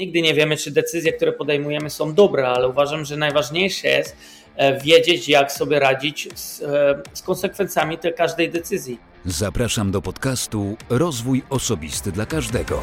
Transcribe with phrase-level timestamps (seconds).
[0.00, 4.16] nigdy nie wiemy, czy decyzje, które podejmujemy są dobre, ale uważam, że najważniejsze jest
[4.56, 8.98] e, wiedzieć, jak sobie radzić z, e, z konsekwencjami tej każdej decyzji.
[9.24, 12.82] Zapraszam do podcastu Rozwój Osobisty dla Każdego.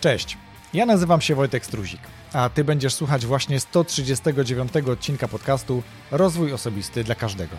[0.00, 0.36] Cześć,
[0.74, 2.00] ja nazywam się Wojtek Struzik,
[2.32, 7.56] a Ty będziesz słuchać właśnie 139 odcinka podcastu Rozwój Osobisty dla Każdego,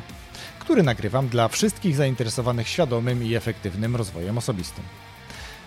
[0.70, 4.84] który nagrywam dla wszystkich zainteresowanych świadomym i efektywnym rozwojem osobistym.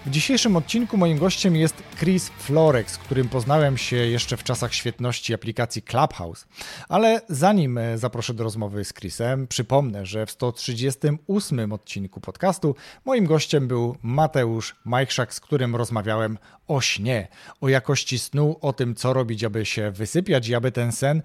[0.07, 4.75] W dzisiejszym odcinku moim gościem jest Chris Florek, z którym poznałem się jeszcze w czasach
[4.75, 6.47] świetności aplikacji Clubhouse.
[6.89, 12.75] Ale zanim e, zaproszę do rozmowy z Chrisem, przypomnę, że w 138 odcinku podcastu
[13.05, 16.39] moim gościem był Mateusz Majchrzak, z którym rozmawiałem
[16.69, 17.29] o śnie,
[17.61, 21.23] o jakości snu, o tym, co robić, aby się wysypiać i aby ten sen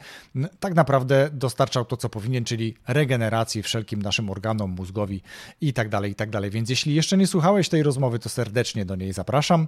[0.59, 5.21] tak naprawdę dostarczał to, co powinien, czyli regeneracji wszelkim naszym organom, mózgowi
[5.61, 6.51] i tak dalej, i tak dalej.
[6.51, 9.67] Więc jeśli jeszcze nie słuchałeś tej rozmowy, to serdecznie do niej zapraszam.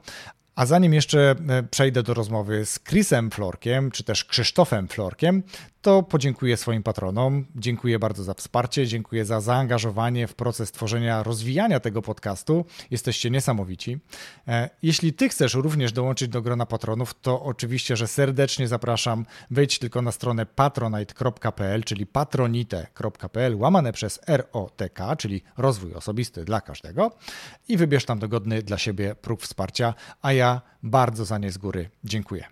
[0.56, 5.44] A zanim jeszcze e, przejdę do rozmowy z Chrisem Florkiem, czy też Krzysztofem Florkiem,
[5.82, 7.46] to podziękuję swoim patronom.
[7.56, 12.66] Dziękuję bardzo za wsparcie, dziękuję za zaangażowanie w proces tworzenia, rozwijania tego podcastu.
[12.92, 14.00] Jesteście niesamowici.
[14.48, 19.26] E, jeśli Ty chcesz również dołączyć do grona patronów, to oczywiście, że serdecznie zapraszam.
[19.52, 27.12] Wejdź tylko na stronę patronite.pl, czyli patronite.pl, łamane przez ROTK, czyli rozwój osobisty dla każdego
[27.68, 30.39] i wybierz tam dogodny dla siebie próg wsparcia, a ja
[30.84, 32.46] bardzo za nie z góry dziękuję.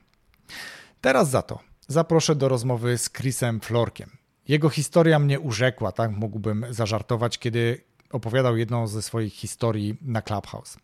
[1.01, 4.09] Teraz za to zaproszę do rozmowy z Chrisem Florkiem.
[4.47, 10.77] Jego historia mnie urzekła, tak mógłbym zażartować, kiedy opowiadał jedną ze swoich historii na Clubhouse.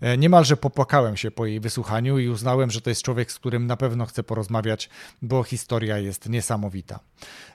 [0.00, 3.66] E, niemalże popłakałem się po jej wysłuchaniu i uznałem, że to jest człowiek, z którym
[3.66, 4.90] na pewno chcę porozmawiać,
[5.22, 7.00] bo historia jest niesamowita.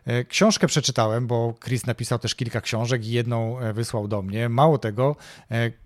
[0.09, 4.49] E, książkę przeczytałem, bo Chris napisał też kilka książek i jedną e, wysłał do mnie.
[4.49, 5.15] Mało tego,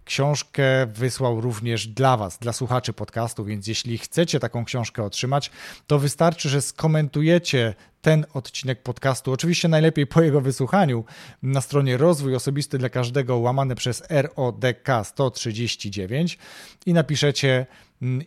[0.06, 5.52] książkę wysłał również dla Was, dla słuchaczy podcastu, więc jeśli chcecie taką książkę otrzymać,
[5.88, 11.04] to wystarczy, że skomentujecie ten odcinek podcastu, oczywiście najlepiej po jego wysłuchaniu,
[11.44, 16.38] na stronie Rozwój Osobisty dla Każdego, łamane przez RODK 139
[16.86, 17.66] i napiszecie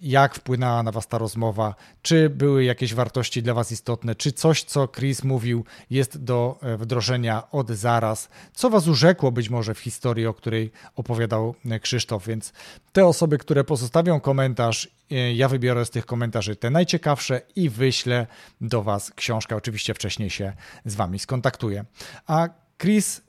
[0.03, 4.65] jak wpłynęła na Was ta rozmowa, czy były jakieś wartości dla Was istotne, czy coś,
[4.65, 9.79] co Chris mówił, jest do e, wdrożenia od zaraz, co Was urzekło być może w
[9.79, 12.27] historii, o której opowiadał e, Krzysztof.
[12.27, 12.53] Więc
[12.93, 18.27] te osoby, które pozostawią komentarz, e, ja wybiorę z tych komentarzy te najciekawsze i wyślę
[18.61, 19.57] do Was książkę.
[19.57, 20.53] Oczywiście wcześniej się
[20.85, 21.85] z Wami skontaktuję.
[22.27, 22.49] A
[22.79, 23.23] Chris,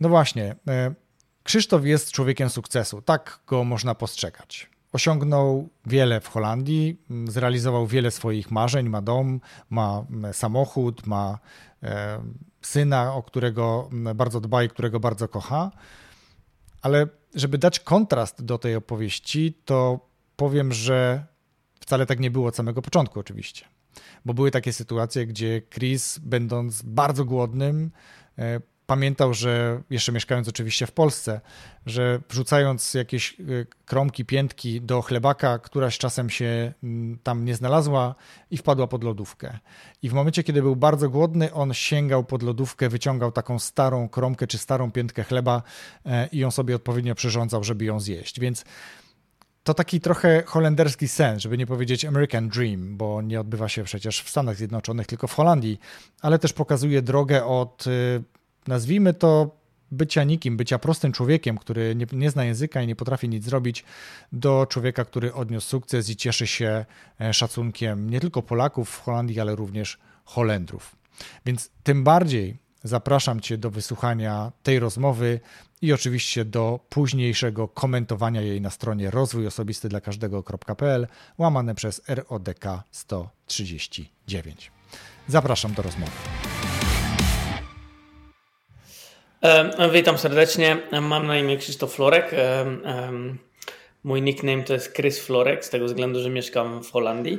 [0.00, 0.56] no właśnie,
[1.42, 4.71] Krzysztof jest człowiekiem sukcesu, tak go można postrzegać.
[4.92, 11.38] Osiągnął wiele w Holandii, zrealizował wiele swoich marzeń, ma dom, ma samochód, ma
[12.62, 15.70] syna, o którego bardzo dba i którego bardzo kocha.
[16.82, 21.26] Ale żeby dać kontrast do tej opowieści, to powiem, że
[21.80, 23.64] wcale tak nie było od samego początku, oczywiście.
[24.24, 27.90] Bo były takie sytuacje, gdzie Chris, będąc bardzo głodnym,
[28.38, 31.40] e, pamiętał, że jeszcze mieszkając oczywiście w Polsce,
[31.86, 38.14] że wrzucając jakieś y, kromki, piętki do chlebaka, któraś czasem się mm, tam nie znalazła
[38.50, 39.58] i wpadła pod lodówkę.
[40.02, 44.46] I w momencie, kiedy był bardzo głodny, on sięgał pod lodówkę, wyciągał taką starą kromkę
[44.46, 45.62] czy starą piętkę chleba
[46.06, 48.40] e, i ją sobie odpowiednio przyrządzał, żeby ją zjeść.
[48.40, 48.64] Więc
[49.64, 54.22] to taki trochę holenderski sen, żeby nie powiedzieć American Dream, bo nie odbywa się przecież
[54.22, 55.80] w Stanach Zjednoczonych, tylko w Holandii,
[56.22, 58.22] ale też pokazuje drogę od y,
[58.66, 59.62] nazwijmy to
[59.92, 63.84] bycia nikim, bycia prostym człowiekiem, który nie, nie, zna języka i nie potrafi nic zrobić,
[64.32, 66.84] do człowieka, który odniósł sukces i cieszy się
[67.20, 70.96] e, szacunkiem nie tylko Polaków w Holandii, ale również Holendrów.
[71.46, 75.40] Więc tym bardziej zapraszam Cię do wysłuchania tej rozmowy
[75.82, 81.06] i oczywiście do późniejszego komentowania jej na stronie rozwój osobisty dla każdego.pl
[81.38, 84.72] łamane przez RODK 139.
[85.28, 86.12] Zapraszam do rozmowy.
[89.92, 90.76] Witam serdecznie.
[91.00, 92.30] Mam na imię Krzysztof Florek.
[94.04, 97.38] Mój nickname to jest Chris Florek, z tego względu, że mieszkam w Holandii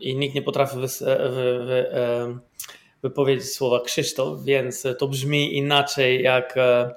[0.00, 0.86] i nikt nie potrafi wy,
[1.30, 1.86] wy, wy,
[3.02, 6.94] wypowiedzieć słowa Krzysztof, więc to brzmi inaczej jak e,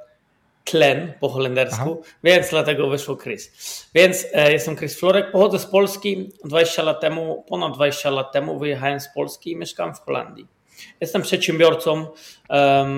[0.63, 2.15] tlen po holendersku, Aha.
[2.23, 3.51] więc dlatego wyszło Chris.
[3.95, 6.31] Więc e, jestem Chris Florek, pochodzę z Polski.
[6.45, 10.54] 20 lat temu, ponad 20 lat temu wyjechałem z Polski i mieszkam w Holandii.
[11.01, 12.07] Jestem przedsiębiorcą,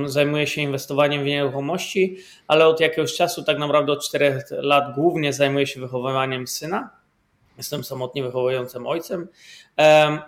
[0.05, 5.33] zajmuję się inwestowaniem w nieruchomości, ale od jakiegoś czasu, tak naprawdę od 4 lat, głównie
[5.33, 6.89] zajmuję się wychowywaniem syna.
[7.57, 9.27] Jestem samotnie wychowującym ojcem.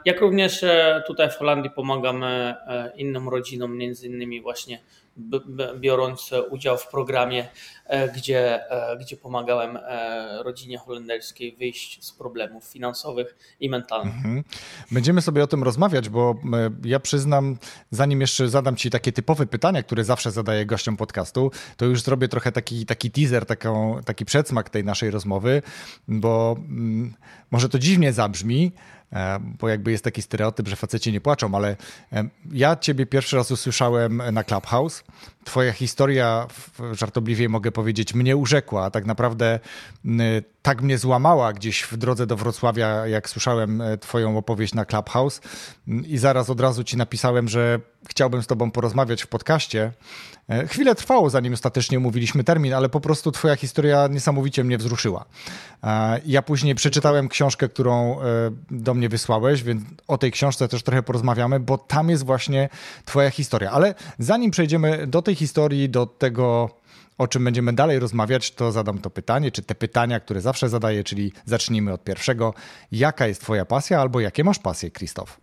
[0.05, 4.79] Jak również e, tutaj w Holandii pomagamy e, innym rodzinom, między innymi właśnie
[5.79, 7.47] biorąc udział w programie,
[8.15, 8.59] gdzie,
[8.99, 9.79] gdzie pomagałem
[10.43, 14.15] rodzinie holenderskiej wyjść z problemów finansowych i mentalnych.
[14.15, 14.43] Mhm.
[14.91, 16.35] Będziemy sobie o tym rozmawiać, bo
[16.83, 17.57] ja przyznam,
[17.91, 22.27] zanim jeszcze zadam Ci takie typowe pytania, które zawsze zadaję gościom podcastu, to już zrobię
[22.27, 25.61] trochę taki, taki teaser, taką, taki przedsmak tej naszej rozmowy,
[26.07, 27.13] bo mm,
[27.51, 28.98] może to dziwnie zabrzmi, E,
[29.59, 31.75] bo jakby jest taki stereotyp, że faceci nie płaczą, ale
[32.13, 35.03] e, ja ciebie pierwszy raz usłyszałem na Clubhouse.
[35.43, 36.47] Twoja historia,
[36.91, 39.59] żartobliwie mogę powiedzieć, mnie urzekła, a tak naprawdę
[40.61, 45.41] tak mnie złamała gdzieś w drodze do Wrocławia, jak słyszałem e, twoją opowieść na Clubhouse
[45.87, 49.91] i zaraz od razu ci napisałem, że chciałbym z tobą porozmawiać w podcaście.
[50.67, 55.25] Chwilę trwało, zanim ostatecznie mówiliśmy termin, ale po prostu twoja historia niesamowicie mnie wzruszyła.
[56.25, 58.19] Ja później przeczytałem książkę, którą
[58.71, 62.69] do mnie wysłałeś, więc o tej książce też trochę porozmawiamy, bo tam jest właśnie
[63.05, 63.71] Twoja historia.
[63.71, 66.69] Ale zanim przejdziemy do tej historii, do tego,
[67.17, 71.03] o czym będziemy dalej rozmawiać, to zadam to pytanie, czy te pytania, które zawsze zadaję,
[71.03, 72.53] czyli zacznijmy od pierwszego.
[72.91, 75.39] Jaka jest Twoja pasja albo jakie masz pasje, Krzysztof?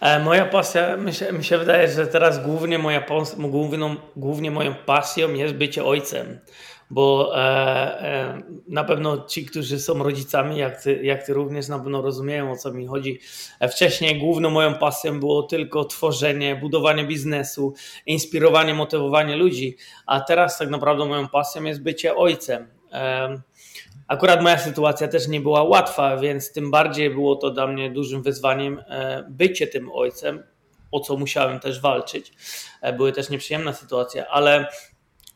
[0.00, 3.02] E, moja pasja, mi się, mi się wydaje, że teraz głównie, moja,
[3.38, 6.38] główną, głównie moją pasją jest bycie ojcem
[6.92, 11.78] bo e, e, na pewno ci, którzy są rodzicami, jak ty, jak ty również na
[11.78, 13.18] pewno rozumieją o co mi chodzi.
[13.60, 17.74] E, wcześniej główną moją pasją było tylko tworzenie, budowanie biznesu,
[18.06, 22.68] inspirowanie, motywowanie ludzi, a teraz tak naprawdę moją pasją jest bycie ojcem.
[24.08, 28.22] Akurat moja sytuacja też nie była łatwa, więc tym bardziej było to dla mnie dużym
[28.22, 28.82] wyzwaniem
[29.28, 30.42] bycie tym ojcem,
[30.90, 32.32] o co musiałem też walczyć.
[32.96, 34.68] Były też nieprzyjemne sytuacje, ale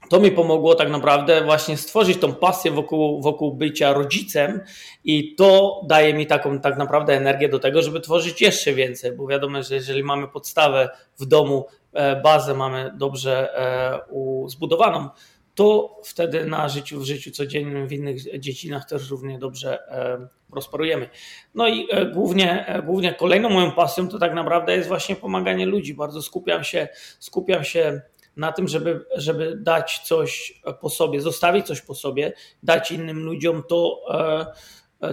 [0.08, 4.61] to mi pomogło tak naprawdę właśnie stworzyć tą pasję wokół, wokół bycia rodzicem
[5.05, 9.26] i to daje mi taką tak naprawdę energię do tego, żeby tworzyć jeszcze więcej, bo
[9.26, 10.88] wiadomo, że jeżeli mamy podstawę
[11.19, 14.00] w domu, e, bazę mamy dobrze e,
[14.47, 15.08] zbudowaną,
[15.55, 21.08] to wtedy na życiu, w życiu codziennym, w innych dziedzinach też równie dobrze e, prosperujemy.
[21.55, 25.94] No i głównie, głównie kolejną moją pasją to tak naprawdę jest właśnie pomaganie ludzi.
[25.94, 26.88] Bardzo skupiam się,
[27.19, 28.03] skupiam się
[28.37, 33.62] na tym, żeby, żeby dać coś po sobie, zostawić coś po sobie, dać innym ludziom
[33.69, 34.47] to, e,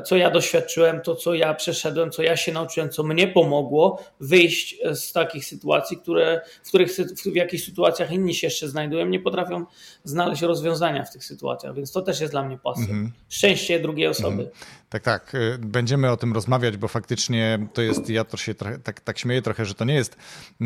[0.02, 4.78] co ja doświadczyłem, to co ja przeszedłem, co ja się nauczyłem, co mnie pomogło wyjść
[4.94, 6.92] z takich sytuacji, które, w których
[7.26, 9.66] w jakichś sytuacjach inni się jeszcze znajdują, nie potrafią
[10.04, 12.84] znaleźć rozwiązania w tych sytuacjach, więc to też jest dla mnie pasja.
[12.84, 13.12] Mhm.
[13.30, 14.44] Szczęście drugiej osoby.
[14.44, 14.50] Mhm.
[14.94, 15.36] Tak, tak.
[15.36, 19.20] Y, będziemy o tym rozmawiać, bo faktycznie to jest, ja to się trochę, tak, tak
[19.20, 20.16] śmieję trochę, że to nie jest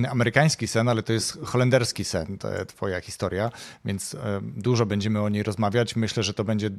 [0.09, 2.37] amerykański sen, ale to jest holenderski sen,
[2.67, 3.51] twoja historia,
[3.85, 5.95] więc y, dużo będziemy o niej rozmawiać.
[5.95, 6.69] Myślę, że to będzie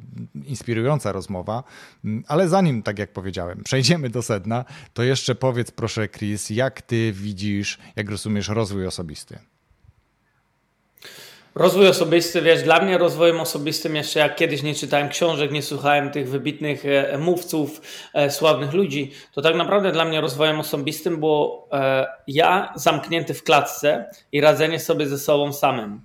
[0.45, 1.63] inspirująca rozmowa,
[2.05, 6.81] mm, ale zanim, tak jak powiedziałem, przejdziemy do sedna, to jeszcze powiedz proszę, Chris, jak
[6.81, 9.39] ty widzisz, jak rozumiesz rozwój osobisty?
[11.55, 16.11] Rozwój osobisty, wiesz, dla mnie rozwojem osobistym jeszcze jak kiedyś nie czytałem książek, nie słuchałem
[16.11, 17.81] tych wybitnych e, mówców,
[18.13, 23.43] e, sławnych ludzi, to tak naprawdę dla mnie rozwojem osobistym było e, ja zamknięty w
[23.43, 26.01] klatce i radzenie sobie ze sobą samym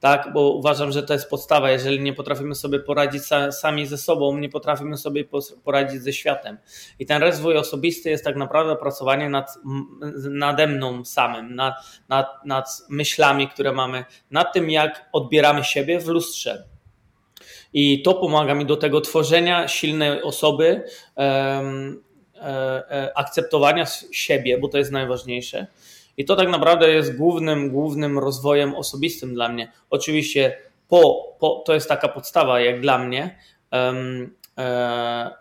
[0.00, 0.32] tak?
[0.32, 1.70] Bo uważam, że to jest podstawa.
[1.70, 5.24] Jeżeli nie potrafimy sobie poradzić sami ze sobą, nie potrafimy sobie
[5.64, 6.58] poradzić ze światem.
[6.98, 9.58] I ten rozwój osobisty jest tak naprawdę pracowanie nad,
[10.30, 11.74] nade mną samym, nad,
[12.08, 16.64] nad, nad myślami, które mamy, nad tym, jak odbieramy siebie w lustrze.
[17.72, 20.82] I to pomaga mi do tego tworzenia silnej osoby,
[21.16, 22.02] um,
[23.14, 25.66] akceptowania siebie, bo to jest najważniejsze
[26.18, 29.72] i to tak naprawdę jest głównym, głównym rozwojem osobistym dla mnie.
[29.90, 30.56] Oczywiście
[30.88, 33.38] po, po, to jest taka podstawa jak dla mnie.
[33.72, 34.38] Um,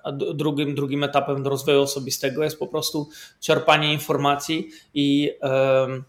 [0.04, 6.04] a drugim, drugim etapem do rozwoju osobistego jest po prostu czerpanie informacji i um,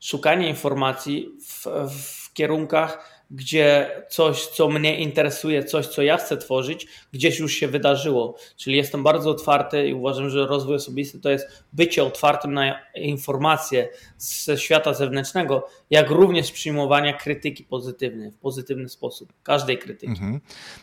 [0.00, 6.86] szukanie informacji w, w kierunkach, gdzie coś, co mnie interesuje, coś, co ja chcę tworzyć,
[7.12, 8.36] gdzieś już się wydarzyło.
[8.56, 13.88] Czyli jestem bardzo otwarty i uważam, że rozwój osobisty to jest bycie otwartym na informacje
[14.18, 20.12] ze świata zewnętrznego, jak również przyjmowania krytyki pozytywnej, w pozytywny sposób, każdej krytyki.
[20.12, 20.40] Mhm.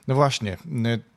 [0.07, 0.57] No właśnie,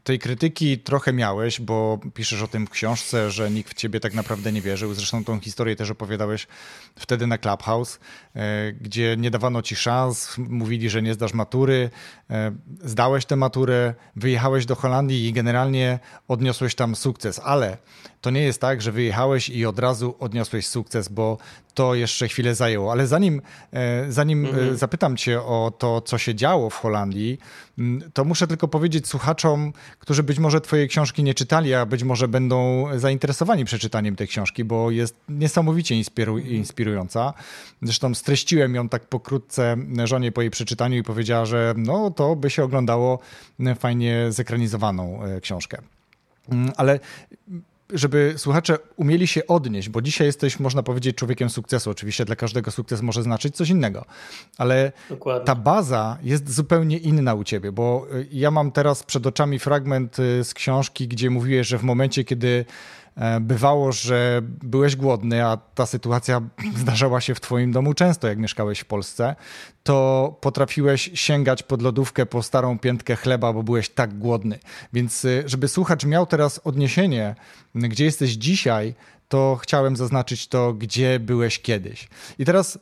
[0.04, 4.14] tej krytyki trochę miałeś, bo piszesz o tym w książce, że nikt w ciebie tak
[4.14, 4.94] naprawdę nie wierzył.
[4.94, 6.46] Zresztą tą historię też opowiadałeś
[6.96, 7.98] wtedy na Clubhouse,
[8.34, 11.90] e, gdzie nie dawano ci szans, mówili, że nie, zdasz matury,
[12.30, 12.52] e,
[12.84, 17.76] zdałeś tę maturę, wyjechałeś do Holandii i generalnie odniosłeś tam sukces, ale
[18.20, 21.38] to nie jest tak, że wyjechałeś i od razu odniosłeś sukces, bo
[21.74, 22.92] to jeszcze chwilę zajęło.
[22.92, 23.42] Ale zanim,
[23.72, 24.76] e, zanim e, mhm.
[24.76, 27.38] zapytam Cię o to, co się działo w Holandii,
[28.14, 32.28] to muszę tylko powiedzieć słuchaczom, którzy być może Twojej książki nie czytali, a być może
[32.28, 36.02] będą zainteresowani przeczytaniem tej książki, bo jest niesamowicie
[36.48, 37.34] inspirująca.
[37.82, 42.50] Zresztą streściłem ją tak pokrótce żonie po jej przeczytaniu i powiedziała, że no to by
[42.50, 43.18] się oglądało
[43.78, 45.78] fajnie zekranizowaną e, książkę.
[46.48, 47.00] Mm, ale
[47.92, 51.90] żeby słuchacze umieli się odnieść, bo dzisiaj jesteś, można powiedzieć, człowiekiem sukcesu.
[51.90, 54.04] Oczywiście dla każdego sukces może znaczyć coś innego,
[54.58, 55.44] ale Dokładnie.
[55.46, 60.18] ta baza jest zupełnie inna u ciebie, bo y, ja mam teraz przed oczami fragment
[60.18, 62.64] y, z książki, gdzie mówiłeś, że w momencie, kiedy
[63.40, 66.40] bywało, że byłeś głodny, a ta sytuacja
[66.82, 69.36] zdarzała się w Twoim domu często, jak mieszkałeś w Polsce,
[69.82, 74.58] to potrafiłeś sięgać pod lodówkę po starą piętkę chleba, bo byłeś tak głodny.
[74.92, 77.34] Więc, y, żeby słuchacz miał teraz odniesienie,
[77.74, 78.94] gdzie jesteś dzisiaj,
[79.28, 82.08] to chciałem zaznaczyć to, gdzie byłeś kiedyś.
[82.38, 82.78] I teraz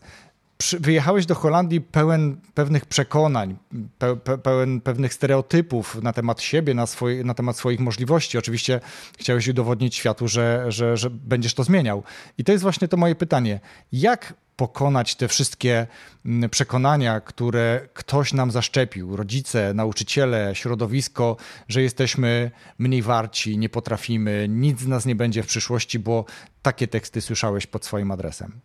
[0.81, 3.57] wyjechałeś do Holandii pełen pewnych przekonań,
[3.99, 6.87] pe, pe, pełen pewnych stereotypów na temat siebie, na,
[7.25, 8.39] na temat swoich możliwości.
[8.39, 8.81] Oczywiście
[9.19, 12.03] chciałeś udowodnić światu, że, że, że będziesz to zmieniał.
[12.39, 13.61] I to jest właśnie to moje pytanie.
[13.93, 15.87] Jak pokonać te wszystkie
[16.27, 21.37] mm, przekonania, które ktoś nam zaszczepił, rodzice, nauczyciele, środowisko,
[21.69, 26.25] że jesteśmy mniej warci, nie potrafimy, nic z nas nie będzie w przyszłości, bo
[26.63, 28.61] takie teksty słyszałeś pod swoim adresem.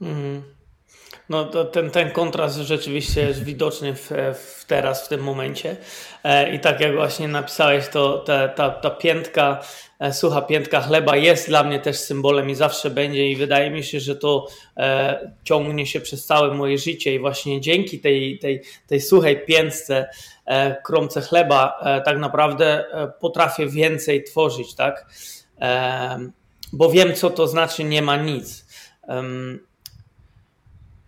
[0.00, 0.55] Mhm.
[1.28, 5.76] No ten, ten kontrast rzeczywiście jest widoczny w, w teraz, w tym momencie.
[6.24, 9.60] E, I tak jak właśnie napisałeś, to ta, ta, ta piętka,
[10.00, 13.84] e, sucha piętka chleba jest dla mnie też symbolem i zawsze będzie i wydaje mi
[13.84, 14.46] się, że to
[14.76, 20.08] e, ciągnie się przez całe moje życie i właśnie dzięki tej, tej, tej suchej piętce,
[20.84, 22.84] kromce chleba tak naprawdę
[23.20, 25.06] potrafię więcej tworzyć, tak?
[26.72, 28.66] Bo wiem, co to znaczy nie ma nic.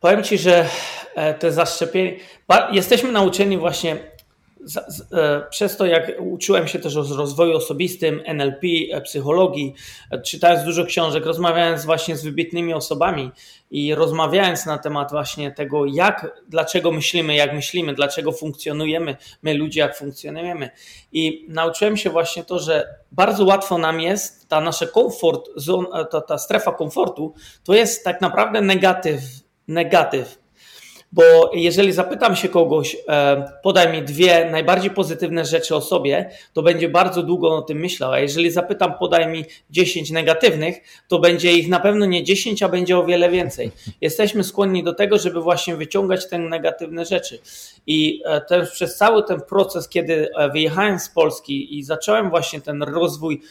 [0.00, 0.68] Powiem Ci, że
[1.14, 2.16] e, te zaszczepienie.
[2.72, 3.96] Jesteśmy nauczeni właśnie
[5.12, 9.74] e, przez to, jak uczyłem się też o rozwoju osobistym, NLP, e, psychologii,
[10.24, 13.30] czytając dużo książek, rozmawiając właśnie z wybitnymi osobami
[13.70, 19.80] i rozmawiając na temat właśnie tego, jak, dlaczego myślimy, jak myślimy, dlaczego funkcjonujemy, my ludzie,
[19.80, 20.70] jak funkcjonujemy.
[21.12, 25.48] I nauczyłem się właśnie to, że bardzo łatwo nam jest, ta nasza komfort,
[26.10, 29.20] ta, ta strefa komfortu, to jest tak naprawdę negatyw
[29.68, 30.38] negatyw.
[31.12, 36.62] Bo jeżeli zapytam się kogoś, e, podaj mi dwie najbardziej pozytywne rzeczy o sobie, to
[36.62, 38.12] będzie bardzo długo o tym myślał.
[38.12, 42.68] A jeżeli zapytam, podaj mi 10 negatywnych, to będzie ich na pewno nie 10, a
[42.68, 43.70] będzie o wiele więcej.
[44.00, 47.38] Jesteśmy skłonni do tego, żeby właśnie wyciągać te negatywne rzeczy.
[47.86, 52.60] I e, ten, przez cały ten proces, kiedy e, wyjechałem z Polski i zacząłem właśnie
[52.60, 53.42] ten rozwój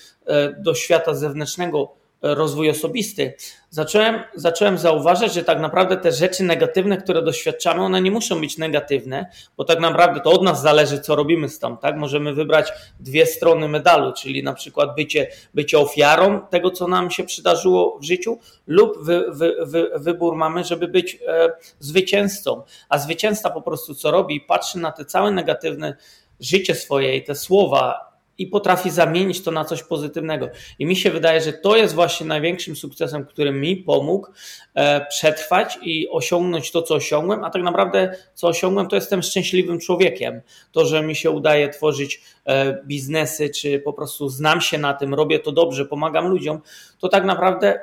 [0.57, 3.33] do świata zewnętrznego, rozwój osobisty,
[3.69, 8.57] zacząłem, zacząłem zauważać, że tak naprawdę te rzeczy negatywne, które doświadczamy, one nie muszą być
[8.57, 9.25] negatywne,
[9.57, 11.97] bo tak naprawdę to od nas zależy, co robimy z tam, tak?
[11.97, 17.23] Możemy wybrać dwie strony medalu, czyli na przykład bycie, bycie ofiarą tego, co nam się
[17.23, 22.63] przydarzyło w życiu, lub wy, wy, wy, wybór mamy, żeby być e, zwycięzcą.
[22.89, 24.41] A zwycięzca po prostu co robi?
[24.41, 25.95] Patrzy na te całe negatywne
[26.39, 30.49] życie swoje i te słowa i potrafi zamienić to na coś pozytywnego.
[30.79, 34.27] I mi się wydaje, że to jest właśnie największym sukcesem, który mi pomógł
[34.75, 39.79] e, przetrwać i osiągnąć to, co osiągłem, a tak naprawdę co osiągłem, to jestem szczęśliwym
[39.79, 40.41] człowiekiem.
[40.71, 45.13] To, że mi się udaje tworzyć e, biznesy, czy po prostu znam się na tym,
[45.13, 46.61] robię to dobrze, pomagam ludziom,
[46.99, 47.79] to tak naprawdę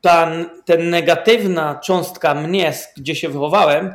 [0.00, 0.30] ta,
[0.64, 3.94] ta negatywna cząstka mnie, gdzie się wychowałem,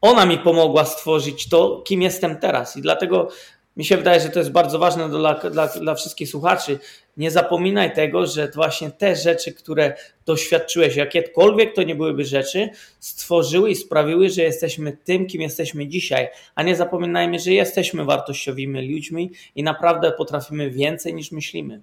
[0.00, 2.76] ona mi pomogła stworzyć to, kim jestem teraz.
[2.76, 3.28] I dlatego
[3.76, 6.78] mi się wydaje, że to jest bardzo ważne dla, dla, dla wszystkich słuchaczy.
[7.16, 9.94] Nie zapominaj tego, że właśnie te rzeczy, które
[10.26, 12.68] doświadczyłeś, jakiekolwiek to nie byłyby rzeczy,
[13.00, 16.28] stworzyły i sprawiły, że jesteśmy tym, kim jesteśmy dzisiaj.
[16.54, 21.82] A nie zapominajmy, że jesteśmy wartościowymi ludźmi i naprawdę potrafimy więcej niż myślimy.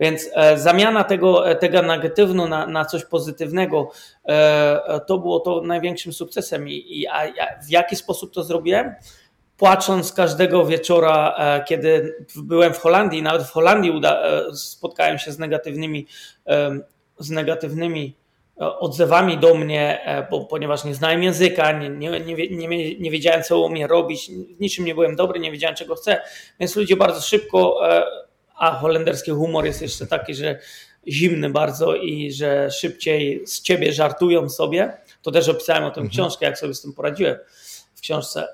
[0.00, 3.90] Więc e, zamiana tego, e, tego negatywnego na, na coś pozytywnego
[4.24, 6.68] e, to było to największym sukcesem.
[6.68, 7.32] I, i a
[7.66, 8.94] w jaki sposób to zrobiłem?
[9.56, 15.32] Płacząc każdego wieczora, e, kiedy byłem w Holandii, nawet w Holandii uda, e, spotkałem się
[15.32, 16.06] z negatywnymi,
[16.46, 16.78] e,
[17.18, 18.16] z negatywnymi
[18.58, 22.20] odzewami do mnie, bo, ponieważ nie znałem języka, nie, nie,
[22.50, 25.94] nie, nie wiedziałem, co u mnie robić, w niczym nie byłem dobry, nie wiedziałem, czego
[25.94, 26.20] chcę,
[26.60, 27.80] więc ludzie bardzo szybko,
[28.56, 30.58] a holenderski humor jest jeszcze taki, że
[31.08, 36.10] zimny bardzo i że szybciej z ciebie żartują sobie, to też opisałem o tym mhm.
[36.10, 37.36] książkę, jak sobie z tym poradziłem
[38.00, 38.48] książce.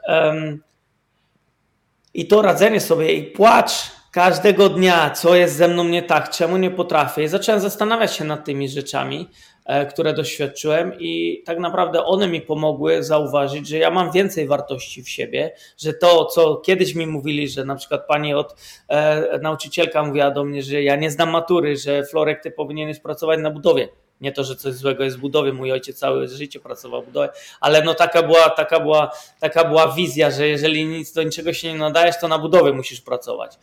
[2.15, 3.73] I to radzenie sobie i płacz
[4.13, 7.23] każdego dnia, co jest ze mną nie tak, czemu nie potrafię.
[7.23, 9.29] I zacząłem zastanawiać się nad tymi rzeczami,
[9.65, 15.03] e, które doświadczyłem, i tak naprawdę one mi pomogły zauważyć, że ja mam więcej wartości
[15.03, 18.57] w siebie, że to, co kiedyś mi mówili, że na przykład pani od
[18.89, 23.41] e, nauczycielka mówiła do mnie, że ja nie znam matury, że Florek, ty powinieneś pracować
[23.41, 23.89] na budowie.
[24.23, 27.29] Nie to, że coś złego jest w budowie, mój ojciec całe życie pracował w budowie,
[27.61, 29.11] ale no taka była, taka była,
[29.41, 33.01] taka była wizja, że jeżeli nic do niczego się nie nadajesz, to na budowie musisz
[33.01, 33.59] pracować.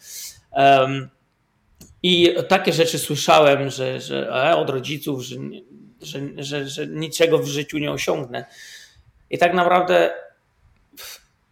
[0.51, 1.09] Um,
[2.03, 5.35] I takie rzeczy słyszałem, że, że e, od rodziców, że,
[6.01, 8.45] że, że, że niczego w życiu nie osiągnę.
[9.29, 10.13] I tak naprawdę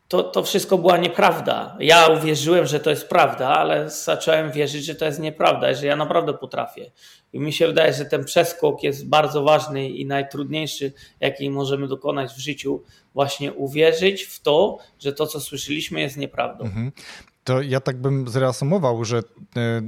[0.08, 1.78] to, to wszystko była nieprawda.
[1.80, 5.96] Ja uwierzyłem, że to jest prawda, ale zacząłem wierzyć, że to jest nieprawda, że ja
[5.96, 6.92] naprawdę potrafię.
[7.34, 12.34] I mi się wydaje, że ten przeskok jest bardzo ważny i najtrudniejszy, jaki możemy dokonać
[12.34, 12.84] w życiu,
[13.14, 16.66] właśnie uwierzyć w to, że to, co słyszeliśmy, jest nieprawdą.
[16.66, 16.92] Mhm.
[17.44, 19.82] To ja tak bym zreasumował, że e,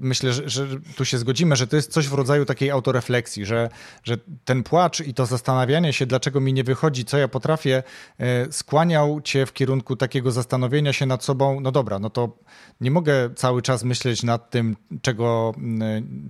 [0.00, 0.66] myślę, że, że,
[0.96, 3.68] tu się zgodzimy, że to jest coś w rodzaju takiej autorefleksji, że,
[4.04, 7.82] że ten płacz i to zastanawianie się, dlaczego mi nie wychodzi, co ja potrafię,
[8.18, 12.38] e, skłaniał cię w kierunku takiego zastanowienia się nad sobą, no dobra, no to
[12.80, 15.54] nie mogę cały czas myśleć nad tym, czego,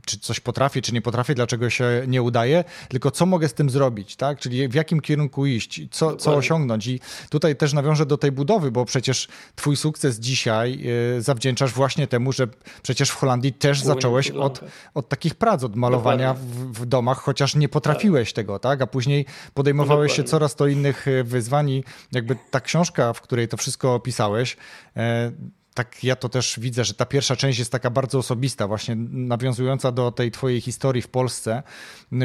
[0.06, 3.70] czy coś potrafię, czy nie potrafię, dlaczego się nie udaje, tylko co mogę z tym
[3.70, 4.38] zrobić, tak?
[4.38, 6.86] Czyli w jakim kierunku iść, co, co osiągnąć.
[6.86, 7.00] I
[7.30, 10.86] tutaj też nawiążę do tej budowy, bo przecież twój sukces dzisiaj
[11.16, 12.48] e, zawdzięczasz właśnie temu, że
[12.82, 14.60] przecież w Holandii też zacząłeś od,
[14.94, 16.40] od takich prac, od malowania w,
[16.80, 18.36] w, domach, chociaż nie potrafiłeś tak.
[18.36, 18.82] tego, tak?
[18.82, 23.20] A później podejmowałeś no się coraz to innych e, wyzwań i jakby ta książka, w
[23.20, 24.56] której to wszystko opisałeś,
[24.96, 25.32] e,
[25.76, 29.92] tak ja to też widzę, że ta pierwsza część jest taka bardzo osobista, właśnie nawiązująca
[29.92, 31.62] do tej twojej historii w Polsce,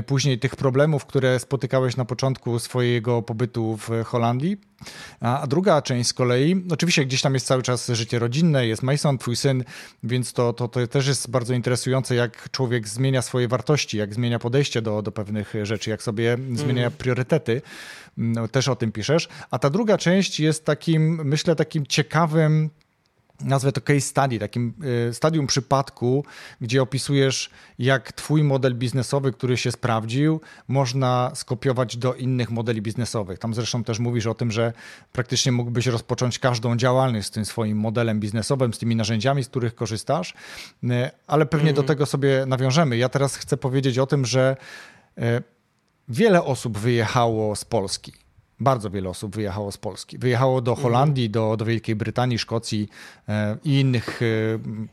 [0.06, 4.58] później tych problemów, które spotykałeś na początku swojego pobytu w Holandii.
[5.20, 9.18] A druga część z kolei, oczywiście gdzieś tam jest cały czas życie rodzinne, jest Mason,
[9.18, 9.64] twój syn,
[10.04, 14.40] więc to, to, to też jest bardzo interesujące, jak człowiek zmienia swoje wartości, jak zmienia
[14.40, 16.92] podejście do, do pewnych rzeczy, jak sobie zmienia mm.
[16.92, 17.62] priorytety.
[18.18, 19.30] No, też o tym piszesz.
[19.52, 22.70] A ta druga część jest takim, myślę, takim ciekawym
[23.44, 24.74] nazwę to case study, takim
[25.10, 26.26] y, stadium przypadku,
[26.62, 33.40] gdzie opisujesz, jak twój model biznesowy, który się sprawdził, można skopiować do innych modeli biznesowych.
[33.40, 34.74] Tam zresztą też mówisz o tym, że
[35.12, 39.76] praktycznie mógłbyś rozpocząć każdą działalność z tym swoim modelem biznesowym, z tymi narzędziami, z których
[39.76, 40.34] korzystasz,
[40.84, 40.88] y,
[41.28, 41.76] ale pewnie mm.
[41.76, 41.88] do mhm.
[41.88, 42.98] tego sobie nawiążemy.
[42.98, 44.58] Ja teraz chcę powiedzieć o tym, że
[45.18, 45.22] y,
[46.10, 48.14] wiele osób wyjechało z Polski
[48.62, 50.18] bardzo wiele osób wyjechało z Polski.
[50.18, 52.90] Wyjechało do Holandii, do, do Wielkiej Brytanii, Szkocji
[53.30, 54.26] e, i innych e,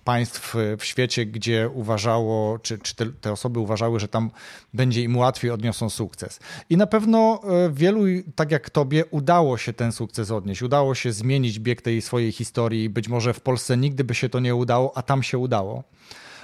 [0.04, 4.30] państw w świecie, gdzie uważało, czy, czy te, te, osoby uważały, że tam
[4.74, 6.40] będzie im łatwiej odniosą sukces.
[6.70, 8.04] I na pewno e, wielu,
[8.34, 10.62] tak jak tobie, udało się ten sukces odnieść.
[10.62, 12.90] Udało się zmienić bieg tej swojej historii.
[12.90, 15.84] Być może w Polsce nigdy by się to nie udało, a tam się udało.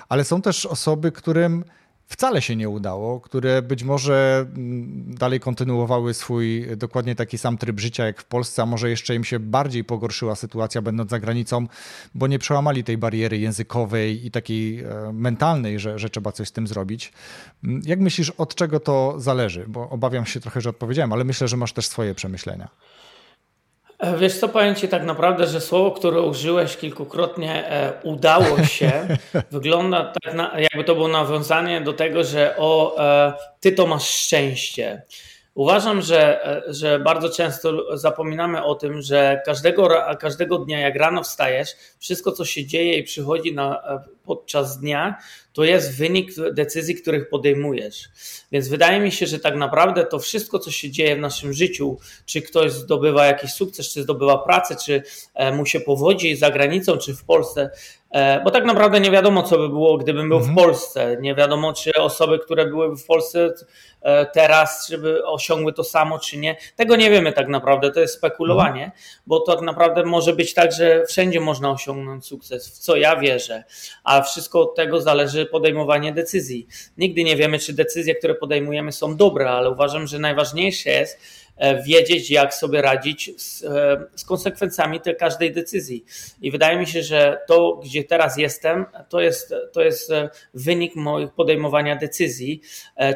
[0.09, 1.65] Ale są też osoby, którym
[2.07, 7.81] wcale się nie udało, które być może mm, dalej kontynuowały swój dokładnie taki sam tryb
[7.81, 11.67] życia jak w Polsce, a może jeszcze im się bardziej pogorszyła sytuacja będąc za granicą,
[12.15, 16.53] bo nie przełamali tej bariery językowej i takiej e, mentalnej, że, że trzeba coś z
[16.53, 17.13] tym zrobić.
[17.65, 19.65] Mm, jak myślisz, od czego to zależy?
[19.69, 22.69] Bo obawiam się trochę, że odpowiedziałem, ale myślę, że masz też swoje przemyślenia.
[23.99, 28.93] E, wiesz co, powiem Ci tak naprawdę, że słowo, które użyłeś kilkukrotnie, e, udało się,
[29.51, 34.09] wygląda tak, na, jakby to było nawiązanie do tego, że o, e, Ty to masz
[34.09, 35.03] szczęście.
[35.55, 39.89] Uważam, że, że bardzo często zapominamy o tym, że każdego,
[40.21, 43.83] każdego dnia, jak rano wstajesz, wszystko, co się dzieje i przychodzi na,
[44.25, 45.19] podczas dnia,
[45.55, 48.09] to jest wynik decyzji, których podejmujesz.
[48.53, 51.99] Więc wydaje mi się, że tak naprawdę to wszystko, co się dzieje w naszym życiu,
[52.27, 55.03] czy ktoś zdobywa jakiś sukces, czy zdobywa pracę, czy
[55.35, 57.71] e, mu się powodzi za granicą, czy w Polsce,
[58.11, 60.55] e, bo tak naprawdę nie wiadomo, co by było, gdybym był mhm.
[60.55, 61.17] w Polsce.
[61.21, 63.55] Nie wiadomo, czy osoby, które były w Polsce
[64.03, 66.57] e, teraz, czy by osiągły to samo, czy nie.
[66.77, 69.01] Tego nie wiemy tak naprawdę, to jest spekulowanie, mhm.
[69.27, 73.65] bo tak naprawdę może być tak, że wszędzie można osiągnąć sukces, w co ja wierzę,
[74.05, 76.67] a wszystko od tego zależy podejmowanie decyzji.
[76.99, 81.19] Nigdy nie wiemy, czy decyzje, które podejmujemy są dobre, ale uważam, że najważniejsze jest
[81.87, 86.05] wiedzieć, jak sobie radzić z, e, z konsekwencjami tej każdej decyzji.
[86.43, 90.97] I wydaje mi się, że to, gdzie teraz jestem, to jest, to jest e, wynik
[90.97, 92.61] moich podejmowania decyzji.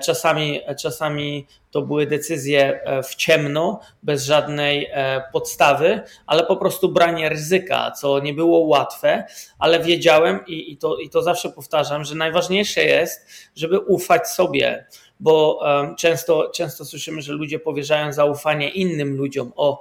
[0.01, 6.89] Czasami, czasami to były decyzje e, w ciemno, bez żadnej e, podstawy, ale po prostu
[6.89, 9.25] branie ryzyka, co nie było łatwe,
[9.59, 14.87] ale wiedziałem i, i, to, i to zawsze powtarzam, że najważniejsze jest, żeby ufać sobie.
[15.21, 15.61] Bo
[15.99, 19.81] często, często słyszymy, że ludzie powierzają zaufanie innym ludziom, o,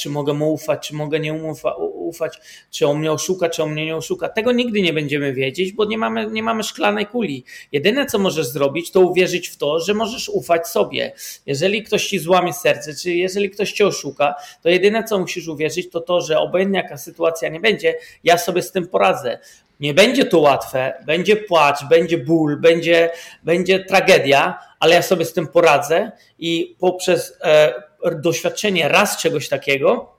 [0.00, 2.40] czy mogę mu ufać, czy mogę nie ufa, ufać,
[2.70, 4.28] czy on mnie oszuka, czy on mnie nie oszuka.
[4.28, 7.44] Tego nigdy nie będziemy wiedzieć, bo nie mamy, nie mamy szklanej kuli.
[7.72, 11.12] Jedyne, co możesz zrobić, to uwierzyć w to, że możesz ufać sobie.
[11.46, 15.90] Jeżeli ktoś ci złamie serce, czy jeżeli ktoś cię oszuka, to jedyne, co musisz uwierzyć,
[15.90, 19.38] to to, że obojętnie jaka sytuacja nie będzie, ja sobie z tym poradzę.
[19.80, 23.10] Nie będzie to łatwe, będzie płacz, będzie ból, będzie,
[23.42, 27.74] będzie tragedia, ale ja sobie z tym poradzę i poprzez e,
[28.12, 30.13] doświadczenie raz czegoś takiego,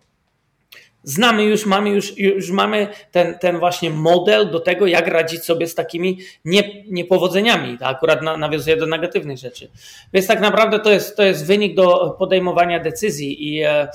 [1.05, 5.67] znamy już, mamy już, już mamy ten, ten właśnie model do tego, jak radzić sobie
[5.67, 7.77] z takimi nie, niepowodzeniami.
[7.77, 9.69] To akurat na, nawiązuje do negatywnych rzeczy.
[10.13, 13.87] Więc tak naprawdę to jest, to jest wynik do podejmowania decyzji i, e,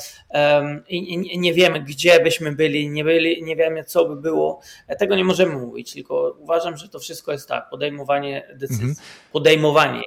[0.88, 4.60] i, i nie wiemy, gdzie byśmy byli, nie, byli, nie wiemy, co by było.
[4.98, 9.06] Tego nie możemy mówić, tylko uważam, że to wszystko jest tak, podejmowanie decyzji, mhm.
[9.32, 10.02] podejmowanie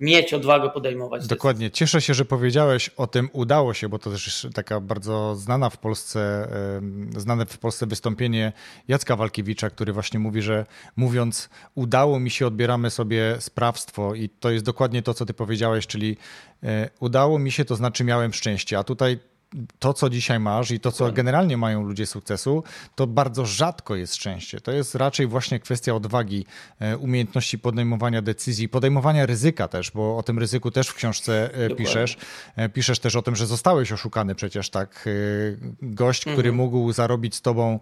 [0.00, 1.26] mieć odwagę podejmować.
[1.26, 1.70] Dokładnie.
[1.70, 5.78] Cieszę się, że powiedziałeś o tym udało się, bo to też taka bardzo znana w
[5.78, 6.48] Polsce,
[7.16, 8.52] znane w Polsce wystąpienie
[8.88, 14.50] Jacka Walkiewicza, który właśnie mówi, że mówiąc udało mi się, odbieramy sobie sprawstwo i to
[14.50, 16.16] jest dokładnie to, co ty powiedziałeś, czyli
[16.62, 19.18] e, udało mi się, to znaczy miałem szczęście, a tutaj
[19.78, 22.62] to, co dzisiaj masz i to, co generalnie mają ludzie sukcesu,
[22.94, 24.60] to bardzo rzadko jest szczęście.
[24.60, 26.46] To jest raczej właśnie kwestia odwagi,
[26.80, 31.46] e, umiejętności podejmowania decyzji, podejmowania ryzyka też, bo o tym ryzyku też w książce e,
[31.46, 31.76] Dokładnie.
[31.76, 32.16] piszesz.
[32.56, 35.08] E, piszesz też o tym, że zostałeś oszukany przecież, tak?
[35.82, 36.54] Gość, który mhm.
[36.56, 37.80] mógł zarobić z tobą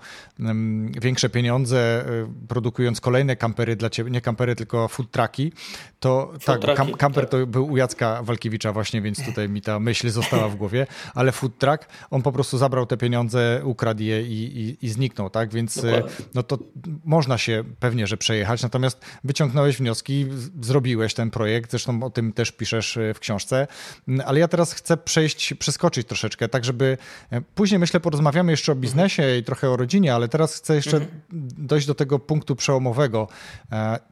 [1.00, 2.04] większe pieniądze,
[2.48, 5.52] produkując kolejne kampery dla ciebie, nie kampery, tylko food trucki,
[6.00, 7.30] to food tak, kam, kamper tak.
[7.30, 11.32] to był u Jacka Walkiewicza właśnie, więc tutaj mi ta myśl została w głowie, ale
[11.32, 15.52] food truck, on po prostu zabrał te pieniądze, ukradł je i, i, i zniknął, tak?
[15.52, 16.26] Więc e, Dokładnie.
[16.34, 16.58] no to
[17.04, 20.26] można się pewnie, że przejechać, natomiast wyciągnąłeś wnioski,
[20.60, 23.66] zrobiłeś ten projekt, zresztą o tym też piszesz e, w książce,
[24.08, 26.98] mm, ale ja teraz chcę przejść, przeskoczyć troszeczkę, tak żeby
[27.30, 30.96] e, później myślę porozmawiamy jeszcze o biznesie i trochę o rodzinie, ale teraz chcę jeszcze
[30.96, 31.22] mhm.
[31.58, 33.28] dojść do tego punktu przełomowego.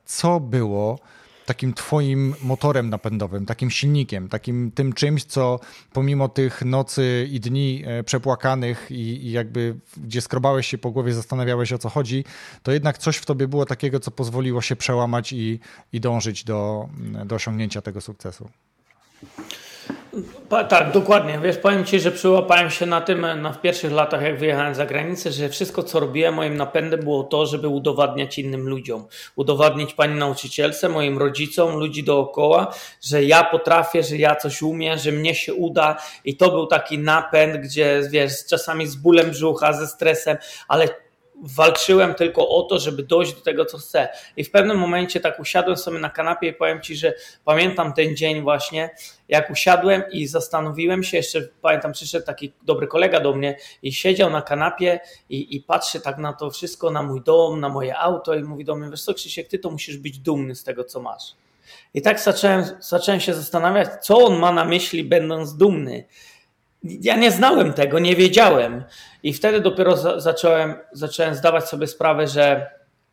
[0.05, 0.99] Co było
[1.51, 5.61] takim twoim motorem napędowym, takim silnikiem, takim tym czymś, co
[5.93, 11.15] pomimo tych nocy i dni e, przepłakanych i, i jakby gdzie skrobałeś się po głowie,
[11.15, 12.25] zastanawiałeś o co chodzi,
[12.63, 15.61] to jednak coś w tobie było takiego, co pozwoliło się przełamać i,
[15.93, 16.89] i dążyć do,
[17.25, 18.51] do osiągnięcia tego sukcesu.
[20.69, 21.39] Tak, dokładnie.
[21.43, 24.87] Wiesz, powiem Ci, że przyłapałem się na tym na, w pierwszych latach, jak wyjechałem za
[24.87, 29.07] granicę, że wszystko, co robiłem, moim napędem było to, żeby udowadniać innym ludziom.
[29.37, 35.13] Udowodnić pani nauczycielce, moim rodzicom, ludzi dookoła, że ja potrafię, że ja coś umiem, że
[35.13, 35.97] mnie się uda.
[36.25, 40.37] I to był taki napęd, gdzie, wiesz, czasami z bólem brzucha, ze stresem,
[40.69, 40.89] ale
[41.43, 44.09] walczyłem tylko o to, żeby dojść do tego, co chcę.
[44.37, 48.17] I w pewnym momencie tak usiadłem sobie na kanapie i powiem Ci, że pamiętam ten
[48.17, 48.91] dzień właśnie,
[49.29, 54.31] jak usiadłem i zastanowiłem się, jeszcze pamiętam, przyszedł taki dobry kolega do mnie i siedział
[54.31, 55.01] na kanapie
[55.31, 58.65] i, i patrzy tak na to wszystko, na mój dom, na moje auto i mówi
[58.65, 61.35] do mnie, wiesz co Krzysiek, Ty to musisz być dumny z tego, co masz.
[61.95, 66.05] I tak zacząłem, zacząłem się zastanawiać, co on ma na myśli, będąc dumny.
[66.83, 68.85] Ja nie znałem tego, nie wiedziałem.
[69.23, 72.71] I wtedy dopiero za, zacząłem, zacząłem zdawać sobie sprawę, że,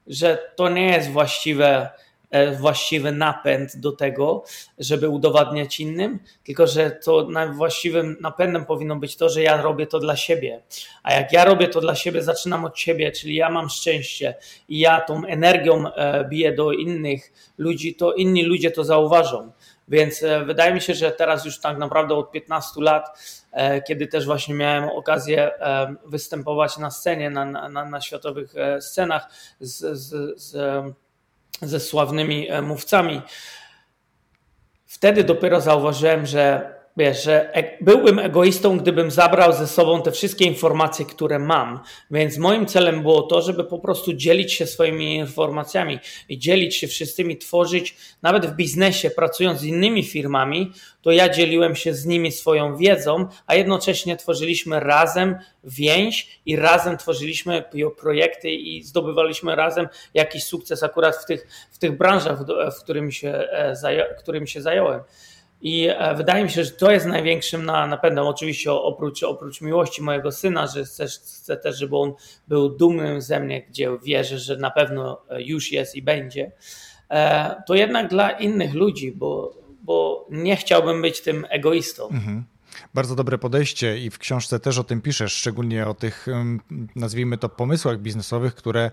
[0.07, 1.89] że to nie jest właściwe,
[2.29, 4.43] e, właściwy napęd do tego,
[4.77, 9.99] żeby udowadniać innym, tylko że to właściwym napędem powinno być to, że ja robię to
[9.99, 10.61] dla siebie.
[11.03, 14.35] A jak ja robię to dla siebie, zaczynam od siebie, czyli ja mam szczęście
[14.69, 19.51] i ja tą energią e, biję do innych ludzi, to inni ludzie to zauważą.
[19.87, 23.19] Więc e, wydaje mi się, że teraz już tak naprawdę od 15 lat,
[23.51, 29.29] e, kiedy też właśnie miałem okazję e, występować na scenie, na, na, na światowych scenach
[29.59, 30.83] z, z, z,
[31.61, 33.21] ze sławnymi mówcami,
[34.85, 41.05] wtedy dopiero zauważyłem, że Wiesz, że byłbym egoistą, gdybym zabrał ze sobą te wszystkie informacje,
[41.05, 41.79] które mam.
[42.11, 46.87] Więc moim celem było to, żeby po prostu dzielić się swoimi informacjami i dzielić się
[46.87, 52.31] wszystkimi, tworzyć, nawet w biznesie, pracując z innymi firmami, to ja dzieliłem się z nimi
[52.31, 57.63] swoją wiedzą, a jednocześnie tworzyliśmy razem więź i razem tworzyliśmy
[57.97, 62.39] projekty i zdobywaliśmy razem jakiś sukces akurat w tych, w tych branżach,
[62.77, 65.01] w którym się, e, którym się zająłem.
[65.61, 70.31] I e, wydaje mi się, że to jest największym napędem, oczywiście oprócz, oprócz miłości mojego
[70.31, 72.13] syna, że chcę, chcę też, żeby on
[72.47, 76.51] był dumnym ze mnie, gdzie wierzę, że na pewno e, już jest i będzie.
[77.09, 82.03] E, to jednak dla innych ludzi, bo, bo nie chciałbym być tym egoistą.
[82.03, 82.45] Mhm.
[82.93, 86.27] Bardzo dobre podejście i w książce też o tym piszesz, szczególnie o tych,
[86.95, 88.91] nazwijmy to, pomysłach biznesowych, które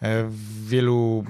[0.00, 1.24] e, w wielu,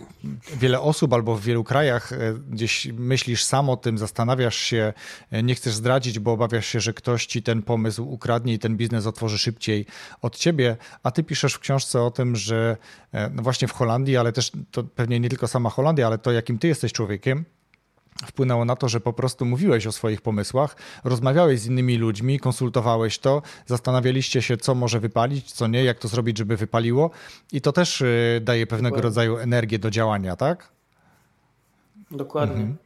[0.56, 4.92] wiele osób albo w wielu krajach e, gdzieś myślisz sam o tym, zastanawiasz się,
[5.30, 8.76] e, nie chcesz zdradzić, bo obawiasz się, że ktoś ci ten pomysł ukradnie i ten
[8.76, 9.86] biznes otworzy szybciej
[10.22, 12.76] od ciebie, a ty piszesz w książce o tym, że
[13.30, 16.58] no właśnie w Holandii, ale też to pewnie nie tylko sama Holandia, ale to jakim
[16.58, 17.44] ty jesteś człowiekiem,
[18.26, 23.18] wpłynęło na to, że po prostu mówiłeś o swoich pomysłach, rozmawiałeś z innymi ludźmi, konsultowałeś
[23.18, 27.10] to, zastanawialiście się, co może wypalić, co nie, jak to zrobić, żeby wypaliło
[27.52, 29.08] i to też y, daje pewnego Dokładnie.
[29.08, 30.68] rodzaju energię do działania, tak?
[32.10, 32.56] Dokładnie.
[32.56, 32.76] Mhm.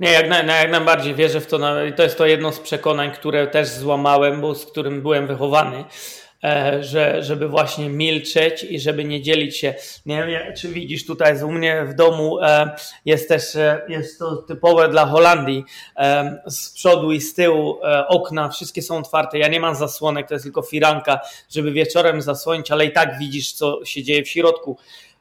[0.00, 1.84] Nie, jak, na, jak najbardziej wierzę w to.
[1.84, 5.84] I to jest to jedno z przekonań, które też złamałem, bo z którym byłem wychowany
[6.80, 9.74] że, żeby właśnie milczeć i żeby nie dzielić się.
[10.06, 12.70] Nie wiem, czy widzisz tutaj u mnie w domu e,
[13.04, 15.64] jest też, e, jest to typowe dla Holandii.
[16.46, 17.78] Z przodu i z tyłu
[18.08, 19.38] okna, wszystkie są otwarte.
[19.38, 23.52] Ja nie mam zasłonek, to jest tylko firanka, żeby wieczorem zasłonić, ale i tak widzisz,
[23.52, 24.76] co się dzieje w środku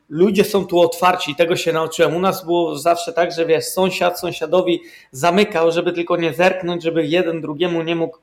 [0.10, 2.16] ludzie są tu otwarci, tego się nauczyłem.
[2.16, 4.82] U nas było zawsze tak, że wiesz, sąsiad sąsiadowi
[5.12, 8.18] zamykał, żeby tylko nie zerknąć, żeby jeden drugiemu nie mógł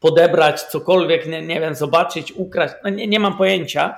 [0.00, 3.96] podebrać cokolwiek, nie, nie wiem, zobaczyć, ukraść, no nie, nie mam pojęcia,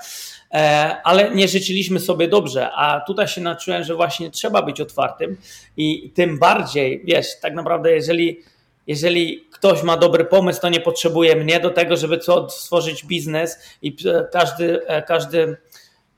[0.55, 5.37] e, ale nie życzyliśmy sobie dobrze, a tutaj się nauczyłem, że właśnie trzeba być otwartym
[5.77, 8.41] i tym bardziej, wiesz, tak naprawdę jeżeli,
[8.87, 13.59] jeżeli ktoś ma dobry pomysł, to nie potrzebuje mnie do tego, żeby co, stworzyć biznes
[13.83, 13.97] i
[14.33, 15.57] każdy, e, każdy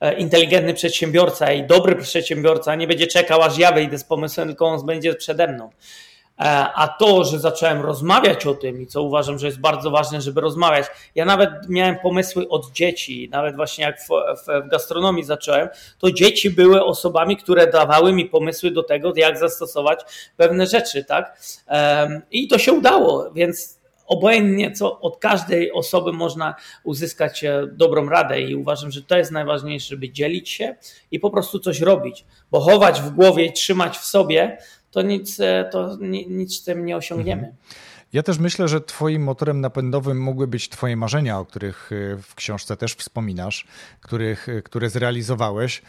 [0.01, 4.65] e, inteligentny przedsiębiorca i dobry przedsiębiorca nie będzie czekał, aż ja wyjdę z pomysłem, tylko
[4.65, 5.69] on będzie przede mną.
[6.43, 10.21] E, a to, że zacząłem rozmawiać o tym i co uważam, że jest bardzo ważne,
[10.21, 10.85] żeby rozmawiać.
[11.15, 16.11] Ja nawet miałem pomysły od dzieci, nawet właśnie jak w, w, w, gastronomii zacząłem, to
[16.11, 19.99] dzieci były osobami, które dawały mi pomysły do tego, jak zastosować
[20.37, 21.37] pewne rzeczy, tak?
[22.31, 28.41] I to się udało, więc obojętnie co od każdej osoby można uzyskać e, dobrą radę
[28.41, 30.75] i uważam, że to jest najważniejsze, żeby dzielić się
[31.11, 34.57] i po prostu coś robić, bo chować w głowie i trzymać w sobie,
[34.93, 35.97] to nic, e, to
[36.29, 37.41] nic z tym nie osiągniemy.
[37.41, 37.57] Mhm.
[38.13, 42.35] Ja też myślę, że Twoim motorem napędowym mogły być Twoje marzenia, o których e, w
[42.35, 43.67] książce też wspominasz,
[44.01, 45.81] których, e, które zrealizowałeś,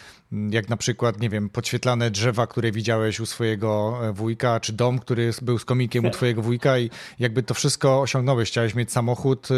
[0.50, 5.30] jak na przykład, nie wiem, podświetlane drzewa, które widziałeś u swojego wujka, czy dom, który
[5.42, 8.48] był z komikiem u Twojego wujka i jakby to wszystko osiągnąłeś.
[8.48, 9.48] Chciałeś mieć samochód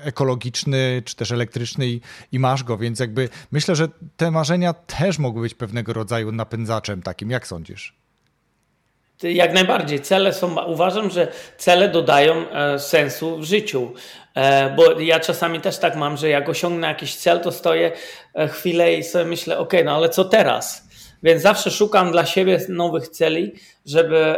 [0.00, 2.00] ekologiczny, czy też elektryczny i,
[2.32, 7.02] i masz go, więc jakby myślę, że te marzenia też mogły być pewnego rodzaju napędzaczem
[7.02, 7.30] takim.
[7.30, 8.05] Jak sądzisz?
[9.22, 10.00] Jak najbardziej.
[10.00, 13.92] Cele są, uważam, że cele dodają e, sensu w życiu.
[14.34, 17.92] E, bo ja czasami też tak mam, że jak osiągnę jakiś cel, to stoję
[18.34, 20.86] e, chwilę i sobie myślę, ok, no ale co teraz?
[21.22, 23.52] Więc zawsze szukam dla siebie nowych celi,
[23.86, 24.36] żeby,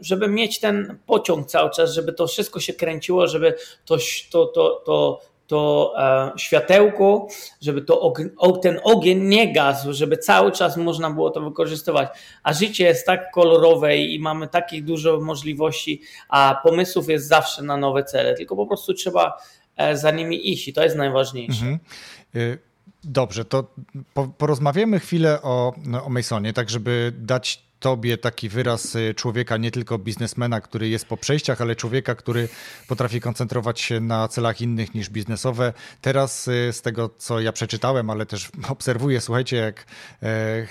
[0.00, 3.96] żeby mieć ten pociąg cały czas, żeby to wszystko się kręciło, żeby to,
[4.30, 7.26] to, to, to to e, światełko,
[7.60, 8.12] żeby to
[8.62, 12.08] ten ogień nie gasł, żeby cały czas można było to wykorzystywać.
[12.42, 17.76] A życie jest tak kolorowe i mamy takich dużo możliwości, a pomysłów jest zawsze na
[17.76, 19.36] nowe cele, tylko po prostu trzeba
[19.76, 21.64] e, za nimi iść i to jest najważniejsze.
[21.66, 21.78] Mhm.
[22.36, 22.58] Y,
[23.04, 23.74] dobrze, to
[24.38, 29.98] porozmawiamy chwilę o, o Masonie, tak żeby dać tobie taki wyraz y, człowieka, nie tylko
[29.98, 32.48] biznesmena, który jest po przejściach, ale człowieka, który
[32.88, 35.72] potrafi koncentrować się na celach innych niż biznesowe.
[36.00, 39.86] Teraz y, z tego, co ja przeczytałem, ale też obserwuję, słuchajcie, jak
[40.22, 40.66] e,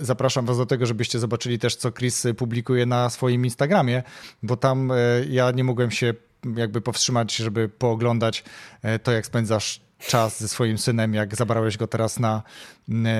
[0.00, 4.02] zapraszam was do tego, żebyście zobaczyli też, co Chris publikuje na swoim Instagramie,
[4.42, 4.94] bo tam e,
[5.28, 6.14] ja nie mogłem się
[6.56, 8.44] jakby powstrzymać, żeby pooglądać
[8.82, 12.42] e, to, jak spędzasz czas ze swoim synem, jak zabrałeś go teraz na,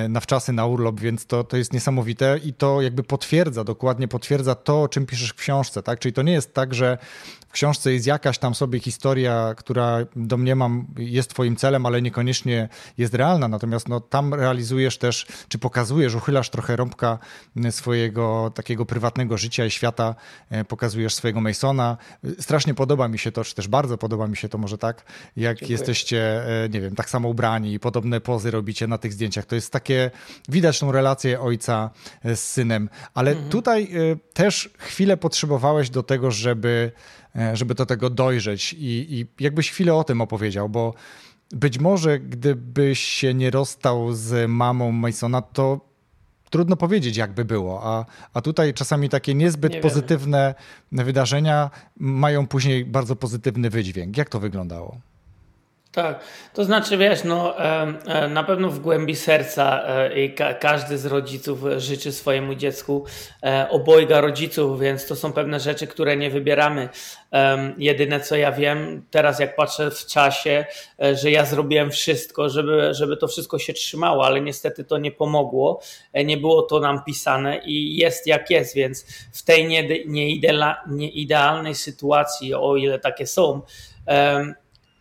[0.09, 4.55] na wczasy, na urlop, więc to, to jest niesamowite i to jakby potwierdza, dokładnie potwierdza
[4.55, 5.99] to, o czym piszesz w książce, tak?
[5.99, 6.97] Czyli to nie jest tak, że
[7.53, 13.47] książce jest jakaś tam sobie historia, która domniemam jest twoim celem, ale niekoniecznie jest realna,
[13.47, 17.19] natomiast no, tam realizujesz też, czy pokazujesz, uchylasz trochę rąbka
[17.71, 20.15] swojego takiego prywatnego życia i świata,
[20.49, 21.97] e, pokazujesz swojego Masona.
[22.39, 25.57] Strasznie podoba mi się to, czy też bardzo podoba mi się to może tak, jak
[25.57, 25.71] Dziękuję.
[25.71, 29.45] jesteście, e, nie wiem, tak samo ubrani i podobne pozy robicie na tych zdjęciach.
[29.45, 30.11] To jest takie,
[30.49, 31.89] widać tą relację ojca
[32.23, 33.49] z synem, ale mhm.
[33.49, 33.91] tutaj
[34.33, 36.91] też chwilę potrzebowałeś do tego, żeby
[37.53, 40.93] żeby do tego dojrzeć i, i jakbyś chwilę o tym opowiedział, bo
[41.51, 45.93] być może gdybyś się nie rozstał z mamą Masona, to
[46.49, 47.83] trudno powiedzieć, jakby było.
[47.83, 50.55] A, a tutaj czasami takie niezbyt nie pozytywne
[50.91, 54.17] wydarzenia mają później bardzo pozytywny wydźwięk.
[54.17, 54.97] Jak to wyglądało?
[55.93, 56.19] Tak,
[56.53, 57.55] to znaczy wiesz, no
[58.29, 63.05] na pewno w głębi serca e, każdy z rodziców życzy swojemu dziecku
[63.43, 66.89] e, obojga rodziców, więc to są pewne rzeczy, które nie wybieramy.
[67.77, 70.65] Jedyne co ja wiem, teraz jak patrzę w czasie,
[71.03, 75.11] e, że ja zrobiłem wszystko, żeby, żeby to wszystko się trzymało, ale niestety to nie
[75.11, 75.81] pomogło.
[76.25, 79.87] Nie było to nam pisane i jest jak jest, więc w tej
[80.87, 83.61] nieidealnej sytuacji, o ile takie są,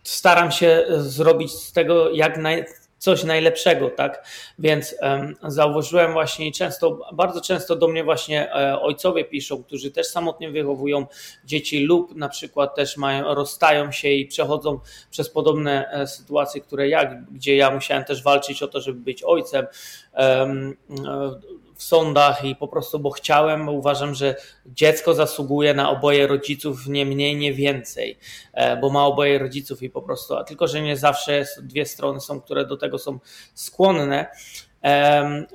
[0.02, 2.64] staram się zrobić z tego jak naj,
[3.02, 4.24] coś najlepszego, tak?
[4.58, 10.06] Więc um, zauważyłem właśnie często, bardzo często do mnie właśnie e, ojcowie piszą, którzy też
[10.06, 11.06] samotnie wychowują
[11.44, 16.88] dzieci lub na przykład też mają, rozstają się i przechodzą przez podobne e, sytuacje, które
[16.88, 19.66] ja, gdzie ja musiałem też walczyć o to, żeby być ojcem.
[20.16, 20.76] Um,
[21.82, 27.06] sądach i po prostu, bo chciałem, bo uważam, że dziecko zasługuje na oboje rodziców, nie
[27.06, 28.18] mniej, nie więcej,
[28.52, 32.20] e, bo ma oboje rodziców i po prostu, a tylko, że nie zawsze dwie strony
[32.20, 33.18] są, które do tego są
[33.54, 34.26] skłonne,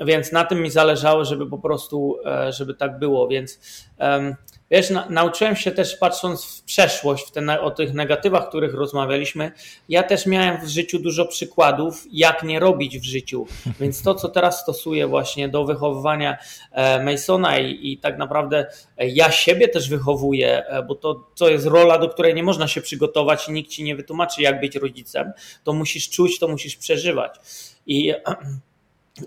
[0.01, 3.59] więc na tym mi zależało, żeby po prostu, e, żeby tak było, więc
[4.71, 8.73] Wiesz, na, nauczyłem się też patrząc w przeszłość, w te, o tych negatywach, o których
[8.73, 9.51] rozmawialiśmy.
[9.89, 13.47] Ja też miałem w życiu dużo przykładów, jak nie robić w życiu.
[13.79, 16.37] Więc to, co teraz stosuję właśnie do wychowywania
[16.71, 18.65] e, Masona i, i tak naprawdę
[18.97, 22.67] e, ja siebie też wychowuję, e, bo to, to jest rola, do której nie można
[22.67, 25.31] się przygotować i nikt ci nie wytłumaczy, jak być rodzicem.
[25.63, 27.35] To musisz czuć, to musisz przeżywać.
[27.85, 28.13] I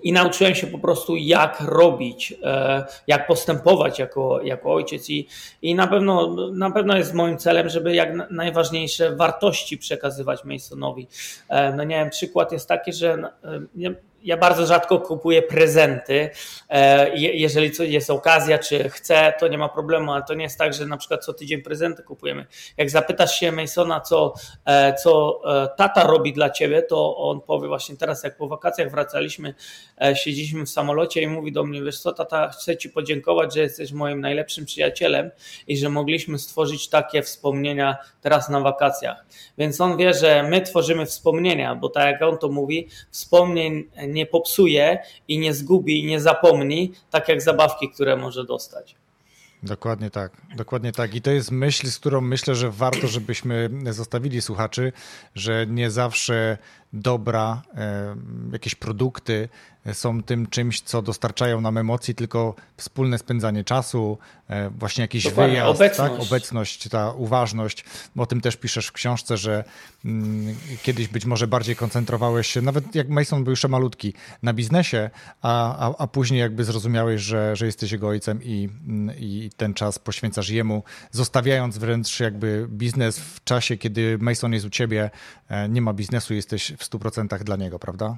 [0.03, 5.11] i nauczyłem się po prostu, jak robić, e, jak postępować jako, jako ojciec.
[5.11, 5.29] I,
[5.63, 11.09] i na, pewno, na pewno jest moim celem, żeby jak najważniejsze wartości przekazywać Masonowi.
[11.49, 16.31] E, no nie wiem, przykład jest taki, że e, ja bardzo rzadko kupuję prezenty.
[16.71, 20.75] E, jeżeli jest okazja, czy chcę, to nie ma problemu, ale to nie jest tak,
[20.75, 22.47] że na przykład co tydzień prezenty kupujemy.
[22.77, 27.69] Jak zapytasz się Masona, co, e, co e, tata robi dla ciebie, to on powie
[27.69, 29.55] właśnie teraz, jak po wakacjach wracaliśmy,
[30.15, 33.93] siedzieliśmy w samolocie i mówi do mnie, wiesz co, tata, chcę ci podziękować, że jesteś
[33.93, 35.31] moim najlepszym przyjacielem
[35.67, 39.25] i że mogliśmy stworzyć takie wspomnienia teraz na wakacjach.
[39.59, 44.27] Więc on wie, że my tworzymy wspomnienia, bo tak jak on to mówi, wspomnień nie
[44.27, 48.97] popsuje i nie zgubi i nie zapomni, tak jak zabawki, które może dostać.
[49.63, 51.15] Dokładnie tak, dokładnie tak.
[51.15, 54.93] I to jest myśl, z którą myślę, że warto, żebyśmy zostawili słuchaczy,
[55.35, 56.59] że nie zawsze
[56.93, 57.63] dobra,
[58.53, 59.49] jakieś produkty
[59.93, 65.53] są tym czymś, co dostarczają nam emocji, tylko wspólne spędzanie czasu, e, właśnie jakiś Dokładnie.
[65.53, 65.77] wyjazd, tak?
[65.77, 66.13] obecność.
[66.13, 66.23] Tak?
[66.23, 67.85] obecność, ta uważność.
[68.17, 69.65] O tym też piszesz w książce, że
[70.05, 75.11] mm, kiedyś być może bardziej koncentrowałeś się, nawet jak Mason był jeszcze malutki, na biznesie,
[75.43, 78.69] a, a, a później jakby zrozumiałeś, że, że jesteś jego ojcem i,
[79.19, 84.71] i ten czas poświęcasz jemu, zostawiając wręcz jakby biznes w czasie, kiedy Mason jest u
[84.71, 85.11] ciebie,
[85.49, 88.17] e, nie ma biznesu, jesteś w 100% dla niego, prawda?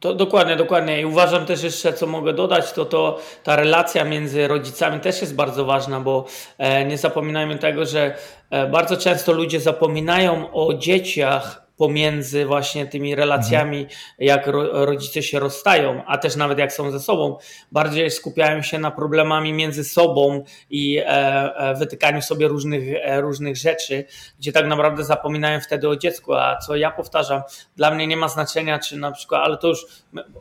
[0.00, 1.00] To dokładnie, dokładnie.
[1.00, 5.34] I uważam też jeszcze, co mogę dodać, to, to ta relacja między rodzicami też jest
[5.34, 6.24] bardzo ważna, bo
[6.58, 8.16] e, nie zapominajmy tego, że
[8.50, 13.98] e, bardzo często ludzie zapominają o dzieciach pomiędzy właśnie tymi relacjami, mhm.
[14.18, 17.38] jak rodzice się rozstają, a też nawet jak są ze sobą,
[17.72, 23.56] bardziej skupiają się na problemami między sobą i e, e, wytykaniu sobie różnych, e, różnych
[23.56, 24.04] rzeczy,
[24.38, 27.42] gdzie tak naprawdę zapominają wtedy o dziecku, a co ja powtarzam,
[27.76, 29.86] dla mnie nie ma znaczenia, czy na przykład, ale to już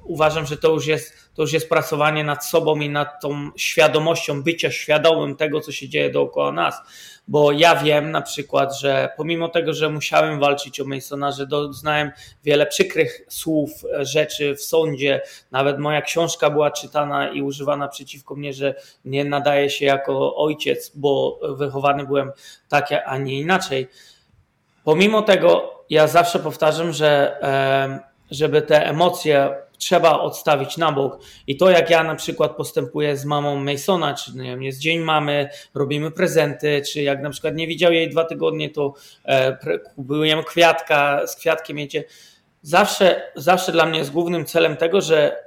[0.04, 4.43] uważam, że to już jest, to już jest pracowanie nad sobą i nad tą świadomością,
[4.43, 6.82] bycia świadomym tego, co się dzieje dookoła nas
[7.28, 12.12] bo ja wiem na przykład, że pomimo tego, że musiałem walczyć o Masona, że doznałem
[12.43, 13.69] wiele przykrych słów,
[14.00, 19.26] e, rzeczy w sądzie, nawet moja książka była czytana i używana przeciwko mnie, że nie
[19.26, 22.32] nadaje się jako ojciec, bo wychowany byłem
[22.69, 23.88] tak, a nie inaczej.
[24.84, 27.38] Pomimo tego, ja zawsze powtarzam, że
[28.32, 31.19] żeby te emocje trzeba odstawić na bok.
[31.47, 34.99] I to, jak ja na przykład postępuję z mamą Masona, czy nie wiem, jest dzień
[34.99, 38.93] mamy, robimy prezenty, czy jak na przykład nie widział jej dwa tygodnie, to
[39.25, 39.57] e,
[39.95, 42.03] kupujemy kwiatka, z kwiatkiem jedzie.
[42.62, 45.38] Zawsze, zawsze dla mnie jest głównym celem tego, że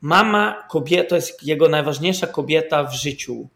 [0.00, 3.48] mama kobieta to jest jego najważniejsza kobieta w życiu.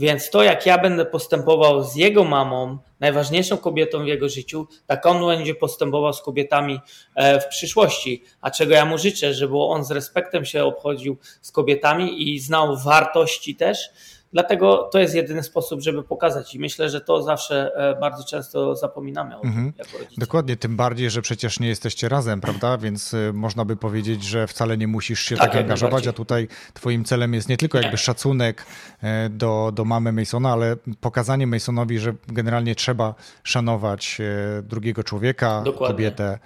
[0.00, 5.06] Więc to, jak ja będę postępował z jego mamą, najważniejszą kobietą w jego życiu, tak
[5.06, 6.80] on będzie postępował z kobietami
[7.14, 8.24] e, w przyszłości.
[8.40, 12.76] A czego ja mu życzę, żeby on z respektem się obchodził z kobietami i znał
[12.76, 13.90] wartości też,
[14.32, 18.76] Dlatego to jest jedyny sposób, żeby pokazać i myślę, że to zawsze e, bardzo często
[18.76, 19.72] zapominamy o tym mhm.
[19.78, 20.20] jako rodzice.
[20.20, 22.78] Dokładnie, tym bardziej, że przecież nie jesteście razem, prawda?
[22.78, 26.48] Więc e, można by powiedzieć, że wcale nie musisz się tak, tak angażować, a tutaj
[26.74, 28.66] twoim celem jest nie tylko jakby szacunek
[29.02, 34.18] e, do, do mamy Masona, ale pokazanie Masonowi, że generalnie trzeba szanować
[34.62, 35.94] drugiego człowieka, Dokładnie.
[35.94, 36.38] kobietę,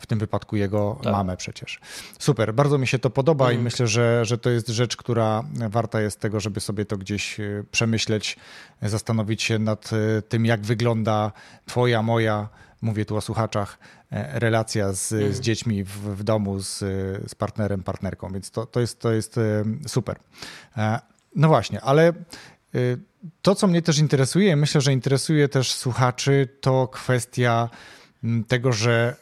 [0.00, 1.12] w tym wypadku jego tak.
[1.12, 1.80] mamę przecież.
[2.18, 3.60] Super, bardzo mi się to podoba mm.
[3.60, 7.40] i myślę, że, że to jest rzecz, która warta jest tego, żeby sobie to gdzieś
[7.40, 8.36] e, przemyśleć,
[8.82, 11.32] zastanowić się nad e, tym, jak wygląda
[11.66, 12.48] twoja, moja,
[12.82, 13.78] mówię tu o słuchaczach,
[14.12, 15.34] e, relacja z, mm.
[15.34, 16.78] z dziećmi w, w, domu, z,
[17.30, 19.40] z partnerem, partnerką, więc to, to, jest, to jest
[19.86, 20.16] super.
[21.36, 22.12] No właśnie, ale
[23.42, 27.68] to, co mnie też interesuje, myślę, że interesuje też słuchaczy, to kwestia
[28.48, 29.16] tego, że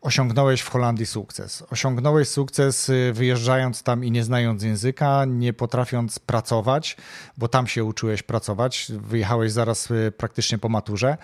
[0.00, 1.64] osiągnąłeś w Holandii sukces.
[1.70, 6.96] Osiągnąłeś sukces y, wyjeżdżając tam i nie znając języka, nie potrafiąc pracować,
[7.36, 8.92] bo tam się uczyłeś pracować.
[8.98, 11.16] Wyjechałeś zaraz y, praktycznie po maturze,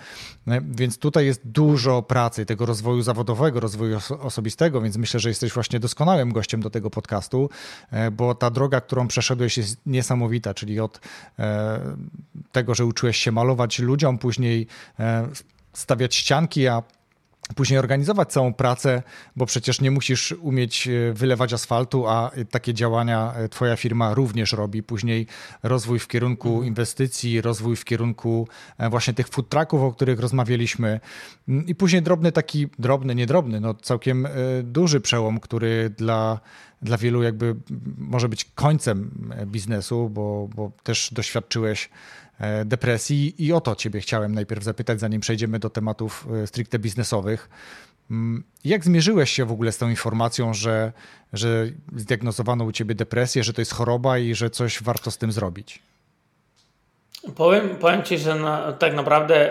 [0.49, 5.53] y, więc tutaj jest dużo pracy, tego rozwoju zawodowego, rozwoju osobistego, więc myślę, że jesteś
[5.53, 7.51] właśnie doskonałym gościem do tego podcastu,
[8.13, 11.01] bo ta droga, którą przeszedłeś jest niesamowita, czyli od
[12.53, 14.67] tego, że uczyłeś się malować ludziom, później
[15.73, 16.83] stawiać ścianki, a
[17.55, 19.03] później organizować całą pracę,
[19.37, 24.53] bo przecież nie musisz umieć e, wylewać asfaltu, a takie działania e, twoja firma również
[24.53, 24.83] robi.
[24.83, 25.27] Później
[25.63, 26.67] rozwój w kierunku mhm.
[26.67, 31.01] inwestycji, rozwój w kierunku e, właśnie tych food trucków, o których rozmawialiśmy
[31.49, 34.29] mm, i później drobny taki, drobny, niedrobny, no całkiem
[34.63, 36.41] duży przełom, który dla
[36.83, 37.57] dla wielu jakby
[37.99, 39.11] może być końcem
[39.47, 41.91] biznesu, bo, bo też doświadczyłeś
[42.65, 47.49] depresji i o to Ciebie chciałem najpierw zapytać, zanim przejdziemy do tematów e, stricte biznesowych.
[48.11, 50.93] Mm, jak zmierzyłeś się w ogóle z tą informacją, że,
[51.33, 51.67] że
[51.97, 55.83] zdiagnozowano u Ciebie depresję, że to jest choroba i że coś warto z tym zrobić?
[57.37, 59.51] Powiem, powiem Ci, że na, tak naprawdę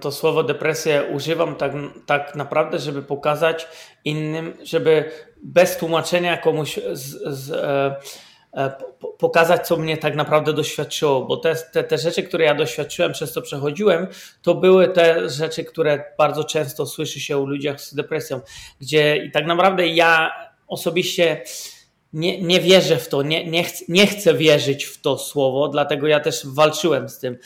[0.00, 1.72] to słowo depresję używam tak,
[2.06, 3.68] tak naprawdę, żeby pokazać
[4.04, 5.10] innym, żeby
[5.42, 8.25] bez tłumaczenia komuś z, z, e, E,
[9.18, 13.32] pokazać, co mnie tak naprawdę doświadczyło, bo te, te, te rzeczy, które ja doświadczyłem, przez
[13.32, 14.06] co przechodziłem,
[14.42, 18.40] to były te rzeczy, które bardzo często słyszy się u ludziach z depresją,
[18.80, 20.32] gdzie i tak naprawdę ja
[20.68, 21.42] osobiście
[22.16, 26.20] nie, nie wierzę w to, nie, nie, nie chcę wierzyć w to słowo, dlatego ja
[26.20, 27.38] też walczyłem z tym.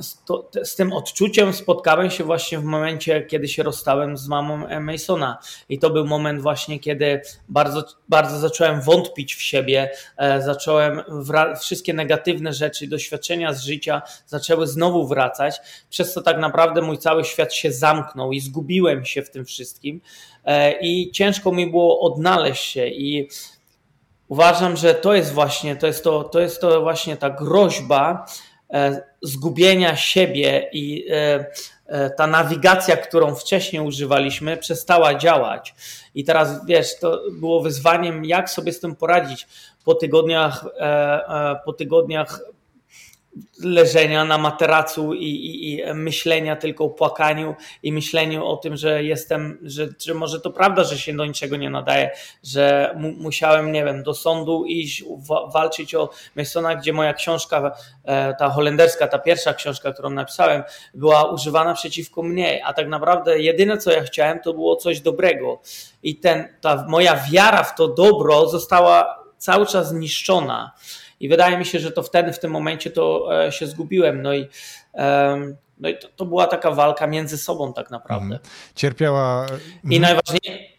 [0.00, 4.80] Z, to, z, tym odczuciem spotkałem się właśnie w momencie, kiedy się rozstałem z mamą
[4.80, 5.38] Masona.
[5.68, 11.00] I to był moment właśnie, kiedy bardzo, bardzo zacząłem wątpić w siebie, e, zacząłem
[11.60, 17.24] wszystkie negatywne rzeczy, doświadczenia z życia zaczęły znowu wracać, przez co tak naprawdę mój cały
[17.24, 20.00] świat się zamknął i zgubiłem się w tym wszystkim.
[20.44, 23.28] E, I ciężko mi było odnaleźć się i
[24.32, 28.26] uważam, że to jest właśnie, to jest to, to jest to właśnie ta groźba
[28.72, 31.46] e, zgubienia siebie i e,
[31.86, 35.74] e, ta nawigacja, którą wcześniej używaliśmy, przestała działać.
[36.14, 39.46] I teraz wiesz, to było wyzwaniem, jak sobie z tym poradzić
[39.84, 40.64] po tygodniach,
[41.64, 42.40] po tygodniach
[43.64, 49.04] leżenia na materacu i, i, i, myślenia tylko o płakaniu i myśleniu o tym, że
[49.04, 52.10] jestem, że, że może to prawda, że się do niczego nie nadaje,
[52.44, 57.76] że mu, musiałem, nie wiem, do sądu iść, wa walczyć o Masona, gdzie moja książka,
[58.04, 60.62] e, ta holenderska, ta pierwsza książka, którą napisałem,
[60.94, 65.60] była używana przeciwko mnie, a tak naprawdę jedyne, co ja chciałem, to było coś dobrego
[66.02, 70.72] i ten, ta moja wiara w to dobro została cały czas zniszczona.
[71.22, 74.22] I wydaje mi się, że to wtedy, w tym momencie to e, się zgubiłem.
[74.22, 74.48] No i,
[75.78, 78.34] no i to, to była taka walka między sobą tak naprawdę.
[78.34, 78.40] Mhm.
[78.74, 79.46] Cierpiała.
[79.90, 80.71] I najważniejsze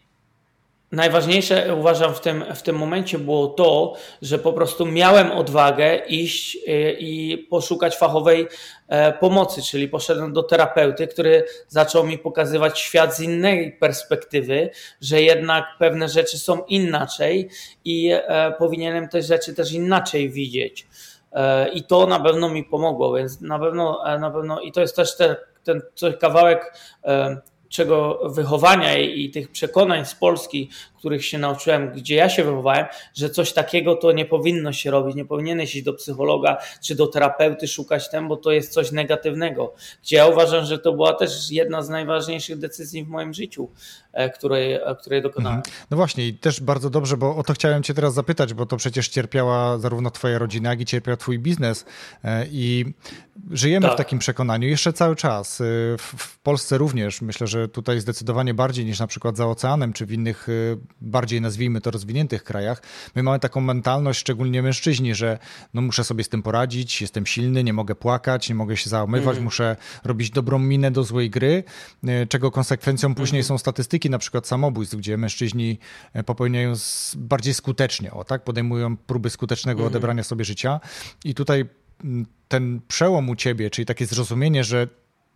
[0.94, 6.56] Najważniejsze uważam w tym, w tym momencie było to, że po prostu miałem odwagę iść
[6.56, 8.48] y, i poszukać fachowej
[8.88, 14.70] e, pomocy, czyli poszedłem do terapeuty, który zaczął mi pokazywać świat z innej perspektywy,
[15.00, 17.48] że jednak pewne rzeczy są inaczej
[17.84, 20.86] i e, powinienem te rzeczy też inaczej widzieć.
[21.32, 24.96] E, I to na pewno mi pomogło, więc na pewno, na pewno i to jest
[24.96, 25.82] też te, ten
[26.20, 26.74] kawałek
[27.74, 32.86] czego wychowania i, i, tych przekonań z Polski, których się nauczyłem, gdzie ja się wychowałem,
[33.14, 37.06] że coś takiego to nie powinno się robić, nie powinieneś iść do psychologa czy do
[37.06, 39.74] terapeuty szukać tem, bo to jest coś negatywnego.
[40.02, 43.68] Gdzie ja uważam, że to była też jedna z najważniejszych decyzji w moim życiu,
[44.12, 45.58] e, której, e, której dokonałem.
[45.58, 45.76] Mhm.
[45.90, 48.76] No właśnie i też bardzo dobrze, bo o to chciałem cię teraz zapytać, bo to
[48.76, 51.84] przecież cierpiała zarówno twoja rodzina, jak i cierpiał twój biznes
[52.50, 52.84] i
[53.50, 53.94] żyjemy tak.
[53.94, 55.62] w takim przekonaniu jeszcze cały czas.
[55.98, 60.06] W, w Polsce również myślę, że tutaj zdecydowanie bardziej niż na przykład za oceanem, czy
[60.06, 60.46] w innych
[61.00, 62.82] bardziej nazwijmy to rozwiniętych krajach.
[63.14, 65.38] My mamy taką mentalność, szczególnie mężczyźni, że
[65.74, 69.32] no muszę sobie z tym poradzić, jestem silny, nie mogę płakać, nie mogę się załamywać,
[69.32, 69.44] mm.
[69.44, 71.64] muszę robić dobrą minę do złej gry,
[72.28, 73.48] czego konsekwencją później mm.
[73.48, 75.78] są statystyki na przykład samobójstw, gdzie mężczyźni
[76.26, 76.72] popełniają
[77.16, 79.86] bardziej skutecznie, o tak, podejmują próby skutecznego mm.
[79.86, 80.80] odebrania sobie życia
[81.24, 81.64] i tutaj
[82.48, 84.88] ten przełom u ciebie, czyli takie zrozumienie, że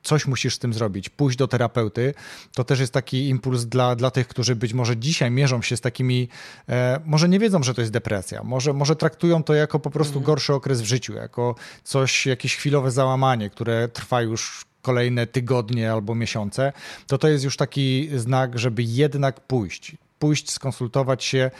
[0.02, 2.14] coś musisz z tym zrobić, pójść do terapeuty,
[2.54, 5.80] to też jest taki impuls dla, dla tych, którzy być może dzisiaj mierzą się z
[5.80, 6.28] takimi,
[6.68, 10.18] e, może nie wiedzą, że to jest depresja, może, może traktują to jako po prostu
[10.18, 10.26] mhm.
[10.26, 11.54] gorszy okres w życiu, jako
[11.84, 16.72] coś, jakieś chwilowe załamanie, które trwa już kolejne tygodnie albo miesiące,
[17.06, 21.50] to to jest już taki znak, żeby jednak pójść, pójść, skonsultować się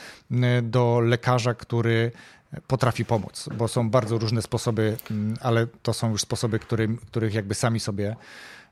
[0.62, 2.12] do lekarza, który
[2.66, 7.34] potrafi pomóc, bo są bardzo różne sposoby, mm, ale to są już sposoby, którym, których
[7.34, 8.16] jakby sami sobie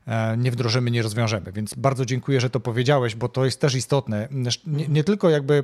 [0.07, 1.51] e, nie wdrożymy, nie rozwiążemy.
[1.51, 4.27] Więc bardzo dziękuję, że to powiedziałeś, bo to jest też istotne.
[4.65, 5.63] Nie, nie tylko jakby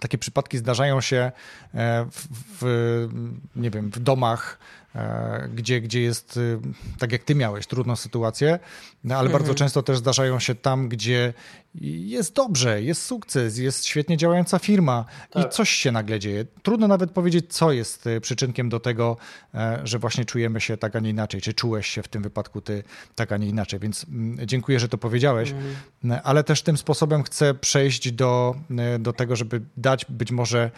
[0.00, 1.32] takie przypadki zdarzają się
[1.74, 2.28] e, w,
[2.60, 3.08] w,
[3.56, 4.58] nie wiem, w domach
[4.94, 6.58] E, gdzie, gdzie jest, y,
[6.98, 8.58] tak jak ty miałeś, trudną sytuację,
[9.04, 9.32] no, ale mhm.
[9.32, 11.34] bardzo często też zdarzają się tam, gdzie
[11.74, 15.46] jest dobrze, jest sukces, jest świetnie działająca firma tak.
[15.46, 16.44] i coś się nagle dzieje.
[16.62, 19.16] Trudno nawet powiedzieć, co jest y, przyczynkiem do tego,
[19.54, 22.60] e, że właśnie czujemy się tak, a nie inaczej, czy czułeś się w tym wypadku
[22.60, 22.82] ty
[23.14, 25.74] tak, a nie inaczej, więc mm, dziękuję, że to powiedziałeś, mhm.
[26.10, 28.54] E, ale też tym sposobem chcę przejść do,
[28.98, 30.70] do tego, żeby dać być może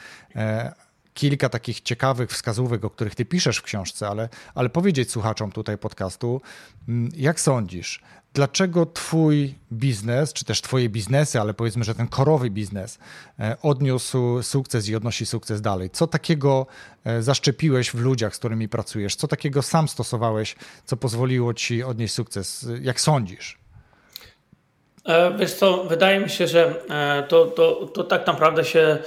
[1.15, 5.79] kilka takich ciekawych wskazówek, o których ty piszesz w książce, ale, ale powiedzieć słuchaczom tutaj
[5.79, 6.41] podcastu,
[6.89, 8.03] mm, jak sądzisz,
[8.35, 12.99] dlaczego twój biznes, czy też twoje biznesy, ale powiedzmy, że ten korowy biznes
[13.41, 15.91] e, odniósł sukces i odnosi sukces dalej?
[15.91, 16.67] Co takiego
[17.05, 19.17] e, zaszczepiłeś w ludziach, z którymi pracujesz?
[19.17, 22.67] Co takiego sam stosowałeś, co pozwoliło ci odnieść sukces?
[22.81, 23.59] Jak sądzisz?
[25.05, 26.85] E, wiesz co, wydaje mi się, że
[27.29, 28.99] to, to, to tak naprawdę się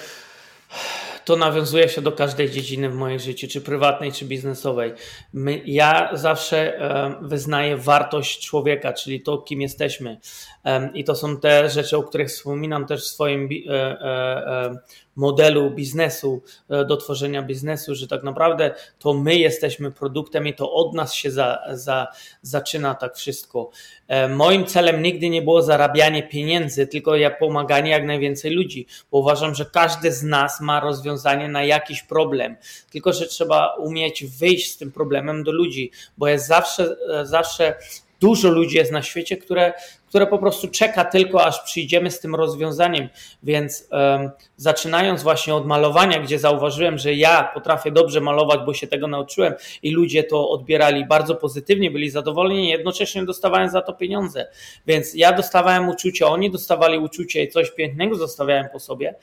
[1.26, 4.94] to nawiązuje się do każdej dziedziny w moim życiu, czy prywatnej, czy biznesowej.
[5.34, 10.20] My, ja zawsze e, wyznaję wartość człowieka, czyli to, kim jesteśmy.
[10.66, 14.08] E, I to są te rzeczy, o których wspominam też w swoim e, e,
[14.48, 14.78] e
[15.16, 20.74] modelu biznesu, e, do tworzenia biznesu, że tak naprawdę to my jesteśmy produktem i to
[20.74, 22.08] od nas się za, za,
[22.42, 23.70] zaczyna tak wszystko.
[24.08, 29.18] E, moim celem nigdy nie było zarabianie pieniędzy, tylko ja pomaganie jak najwięcej ludzi, bo
[29.18, 32.56] uważam, że każdy z nas ma rozwiązanie na jakiś problem,
[32.92, 37.76] tylko że trzeba umieć wyjść z tym problemem do ludzi, bo jest zawsze, e, zawsze
[38.22, 39.74] dużo ludzi jest na świecie, które,
[40.16, 43.10] które po prostu czeka tylko, aż przyjdziemy z tym rozwiązaniem.
[43.44, 48.88] Więc um, zaczynając właśnie od malowania, gdzie zauważyłem, że ja potrafię dobrze malować, bo się
[48.88, 49.54] tego nauczyłem
[49.84, 54.48] i ludzie to odbierali bardzo pozytywnie, byli zadowoleni, jednocześnie dostawałem za to pieniądze.
[54.88, 59.16] Więc ja dostawałem uczucie, oni dostawali uczucie i coś pięknego zostawiałem po sobie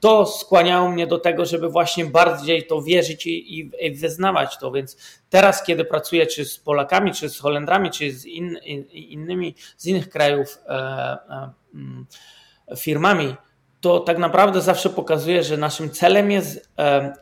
[0.00, 4.72] to skłaniało mnie do tego, żeby właśnie bardziej to wierzyć i, i, wyznawać to.
[4.72, 4.96] Więc
[5.30, 9.86] teraz, kiedy pracuję czy z Polakami, czy z Holendrami, czy z in, in, innymi, z
[9.86, 12.06] innych krajów e, e, mm,
[12.76, 13.34] firmami,
[13.84, 17.12] to tak naprawdę zawsze pokazuje, że naszym celem jest e,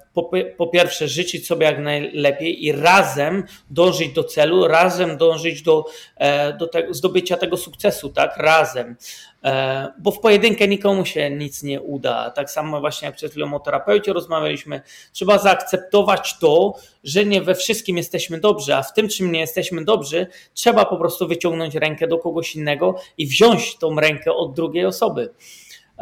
[0.57, 5.85] po, pierwsze życzyć sobie jak najlepiej i razem dążyć do celu, razem dążyć do,
[6.17, 8.97] e, do tego, zdobycia tego sukcesu, tak, razem.
[9.45, 12.31] E, bo w pojedynkę nikomu się nic nie uda.
[12.31, 14.81] Tak samo właśnie jak przed chwilą o terapeucie rozmawialiśmy,
[15.13, 19.85] trzeba zaakceptować to, że nie we wszystkim jesteśmy dobrzy, a w tym, czym nie jesteśmy
[19.85, 24.87] dobrzy, trzeba po prostu wyciągnąć rękę do kogoś innego i wziąć tą rękę od drugiej
[24.87, 25.31] osoby.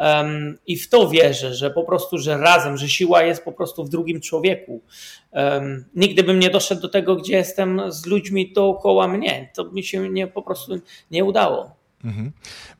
[0.01, 3.83] Um, I w to wierzę, że po prostu, że razem, że siła jest po prostu
[3.83, 4.81] w drugim człowieku.
[5.31, 9.51] Um, nigdy bym nie doszedł do tego, gdzie jestem z ludźmi dookoła mnie.
[9.55, 10.79] To mi się nie, po prostu
[11.11, 11.80] nie udało.
[12.03, 12.31] Mhm.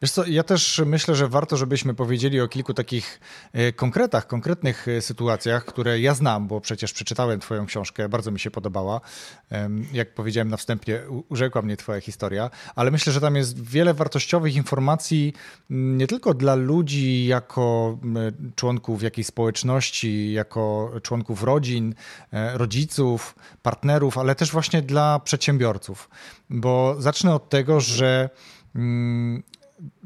[0.01, 3.19] Wiesz co, ja też myślę, że warto, żebyśmy powiedzieli o kilku takich
[3.53, 8.39] e, konkretach, konkretnych e, sytuacjach, które ja znam, bo przecież przeczytałem Twoją książkę, bardzo mi
[8.39, 9.01] się podobała.
[9.93, 14.55] Jak powiedziałem na wstępie, urzekła mnie Twoja historia, ale myślę, że tam jest wiele wartościowych
[14.55, 15.33] informacji
[15.69, 17.97] nie tylko dla ludzi jako
[18.55, 21.95] członków jakiejś społeczności, jako członków rodzin,
[22.31, 26.09] e, rodziców, partnerów, ale też właśnie dla przedsiębiorców.
[26.49, 28.29] Bo zacznę od tego, że
[28.75, 29.43] Mm,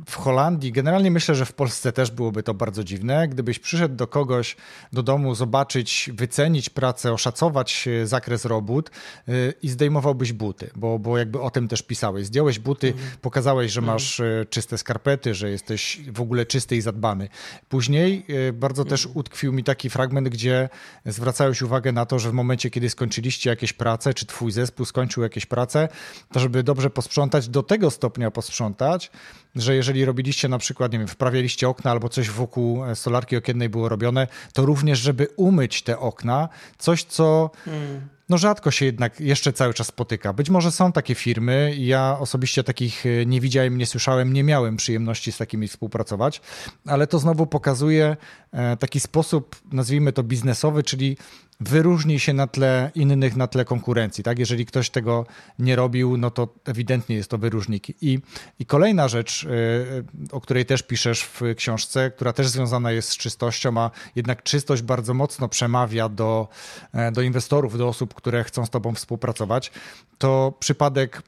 [0.05, 4.07] w Holandii, generalnie myślę, że w Polsce też byłoby to bardzo dziwne, gdybyś przyszedł do
[4.07, 4.55] kogoś
[4.93, 9.31] do domu, zobaczyć, wycenić pracę, oszacować e, zakres robót e,
[9.61, 12.25] i zdejmowałbyś buty, bo, bo jakby o tym też pisałeś.
[12.25, 13.07] Zdjąłeś buty, mhm.
[13.21, 13.95] pokazałeś, że mhm.
[13.95, 14.47] masz mhm.
[14.49, 17.29] czyste skarpety, że jesteś w ogóle czysty i zadbany.
[17.69, 18.89] Później bardzo mhm.
[18.89, 20.69] też utkwił mi taki fragment, gdzie
[21.05, 25.23] zwracałeś uwagę na to, że w momencie, kiedy skończyliście jakieś prace, czy twój zespół skończył
[25.23, 25.89] jakieś prace,
[26.31, 29.11] to żeby dobrze posprzątać, do tego stopnia posprzątać,
[29.55, 33.69] że jeżeli robiliście na przykład, nie wiem, wprawialiście okna albo coś wokół e, solarki okiennej
[33.69, 38.14] było robione, to również, żeby umyć te okna, coś, co hmm.
[38.29, 40.33] No rzadko się jednak jeszcze cały czas spotyka.
[40.33, 44.77] Być może są takie firmy, ja osobiście takich e, nie widziałem, nie słyszałem, nie miałem
[44.77, 46.41] przyjemności z takimi współpracować,
[46.85, 48.17] ale to znowu pokazuje
[48.51, 51.17] e, taki sposób, nazwijmy to biznesowy, czyli
[51.59, 54.23] wyróżni się na tle innych, na tle konkurencji.
[54.23, 54.39] Tak?
[54.39, 55.25] Jeżeli ktoś tego
[55.59, 58.03] nie robił, no to ewidentnie jest to wyróżnik.
[58.03, 58.19] I,
[58.59, 63.17] i kolejna rzecz, y, o której też piszesz w książce, która też związana jest z
[63.17, 66.47] czystością, a jednak czystość bardzo mocno przemawia do,
[66.93, 69.71] e, do inwestorów, do osób, które chcą z Tobą współpracować,
[70.17, 71.21] to przypadek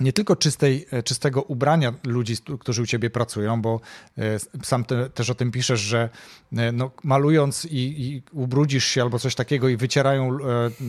[0.00, 3.80] nie tylko czystej, e, czystego ubrania ludzi, którzy u ciebie pracują, bo
[4.18, 4.22] e,
[4.62, 6.08] sam te, też o tym piszesz, że
[6.56, 10.38] e, no, malując i, i, ubrudzisz się albo coś takiego i wycierają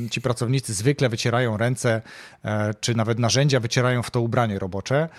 [0.10, 2.02] ci pracownicy, zwykle wycierają ręce,
[2.80, 5.10] czy nawet narzędzia wycierają w to ubranie robocze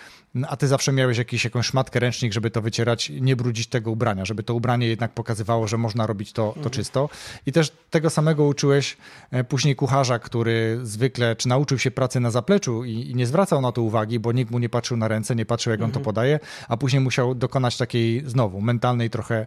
[0.48, 4.24] a ty zawsze miałeś jakiś, jakąś szmatkę, ręcznik, żeby to wycierać, nie brudzić tego ubrania,
[4.24, 6.70] żeby to ubranie jednak pokazywało, że można robić to, to mhm.
[6.70, 7.08] czysto.
[7.46, 8.96] I też tego samego uczyłeś
[9.30, 13.60] e, później kucharza, który zwykle, czy nauczył się pracy na zapleczu i, i nie zwracał
[13.60, 15.98] na to uwagi, bo nikt mu nie patrzył na ręce, nie patrzył, jak on to
[15.98, 16.04] mhm.
[16.04, 19.46] podaje, a później musiał dokonać takiej znowu mentalnej trochę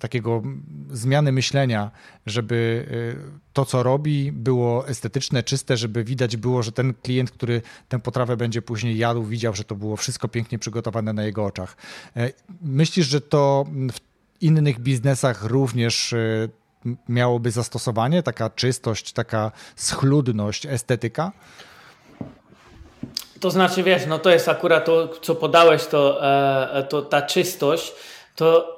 [0.00, 0.42] takiego
[0.90, 1.90] zmiany myślenia,
[2.26, 2.86] żeby
[3.26, 8.00] y, to, co robi, było estetyczne, czyste, żeby widać było, że ten klient, który tę
[8.00, 11.76] potrawę będzie później jadł, widział, że to było wszystko pięknie przygotowane na jego oczach.
[12.16, 12.32] E,
[12.62, 14.00] myślisz, że to w
[14.40, 16.48] innych biznesach również y,
[17.08, 21.32] miałoby zastosowanie, taka czystość, taka schludność, estetyka?
[23.40, 26.26] To znaczy, wiesz, no to jest akurat to, co podałeś, to,
[26.78, 27.92] e, to ta czystość,
[28.34, 28.75] to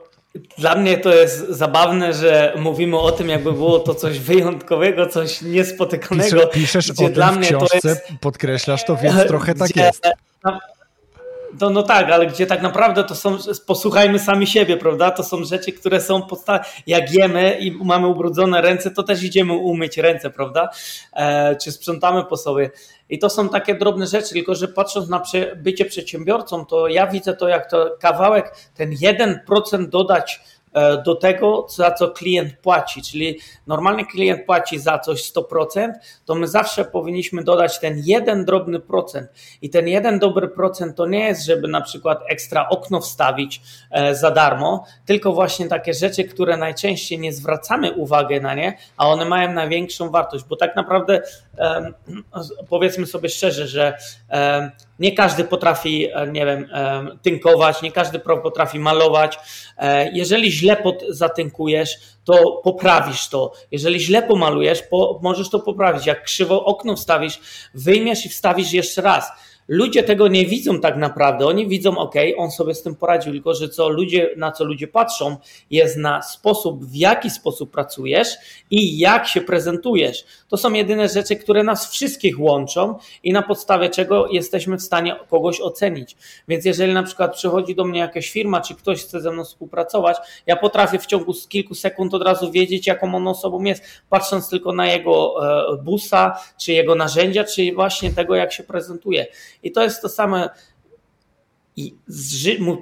[0.59, 5.43] dla mnie to jest zabawne, że mówimy o tym, jakby było to coś wyjątkowego, coś
[5.43, 6.47] niespotykanego.
[6.47, 10.09] Piszesz, piszesz o tym w książce, jest, podkreślasz to, więc trochę tak jest.
[11.61, 15.11] No, no tak, ale gdzie tak naprawdę to są, posłuchajmy sami siebie, prawda?
[15.11, 16.65] To są rzeczy, które są podstawowe.
[16.87, 20.69] Jak jemy i mamy ubrudzone ręce, to też idziemy umyć ręce, prawda?
[21.13, 22.71] E, czy sprzątamy po sobie.
[23.11, 25.23] I to są takie drobne rzeczy, tylko że patrząc na
[25.57, 30.41] bycie przedsiębiorcą, to ja widzę to jak to kawałek, ten 1% dodać
[31.05, 33.03] do tego, za co klient płaci.
[33.03, 35.93] Czyli normalnie klient płaci za coś 100%,
[36.25, 39.31] to my zawsze powinniśmy dodać ten jeden drobny procent.
[39.63, 43.61] I ten jeden dobry procent to nie jest, żeby na przykład ekstra okno wstawić
[43.91, 49.09] e, za darmo, tylko właśnie takie rzeczy, które najczęściej nie zwracamy uwagi na nie, a
[49.09, 51.23] one mają największą wartość, bo tak naprawdę
[52.71, 53.99] powiedzmy sobie szczerze, że
[54.99, 56.69] nie każdy potrafi, e, nie wiem,
[57.23, 59.39] tynkować, nie każdy potrafi malować.
[59.79, 60.77] E, jeżeli źle
[61.09, 63.53] zatynkujesz, to poprawisz to.
[63.71, 66.07] Jeżeli źle pomalujesz, po, możesz to poprawić.
[66.07, 67.41] Jak krzywo okno wstawisz,
[67.75, 69.33] wyjmiesz i wstawisz jeszcze raz
[69.69, 71.47] Ludzie tego nie widzą tak naprawdę.
[71.47, 74.89] Oni widzą, ok, on sobie z tym poradził, tylko że co ludzie, na co ludzie
[74.89, 75.37] patrzą,
[75.71, 78.29] jest na sposób, w jaki sposób pracujesz
[78.71, 80.25] i jak się prezentujesz.
[80.49, 85.17] To są jedyne rzeczy, które nas wszystkich łączą i na podstawie czego jesteśmy w stanie
[85.31, 86.17] kogoś ocenić.
[86.49, 90.17] Więc jeżeli na przykład przychodzi do mnie jakaś firma, czy ktoś chce ze mną współpracować,
[90.47, 94.73] ja potrafię w ciągu kilku sekund od razu wiedzieć, jaką on osobą jest, patrząc tylko
[94.73, 95.35] na jego
[95.73, 99.27] e, busa, czy jego narzędzia, czy właśnie tego, jak się prezentuje.
[99.63, 100.49] I to jest to samo.
[101.77, 101.95] I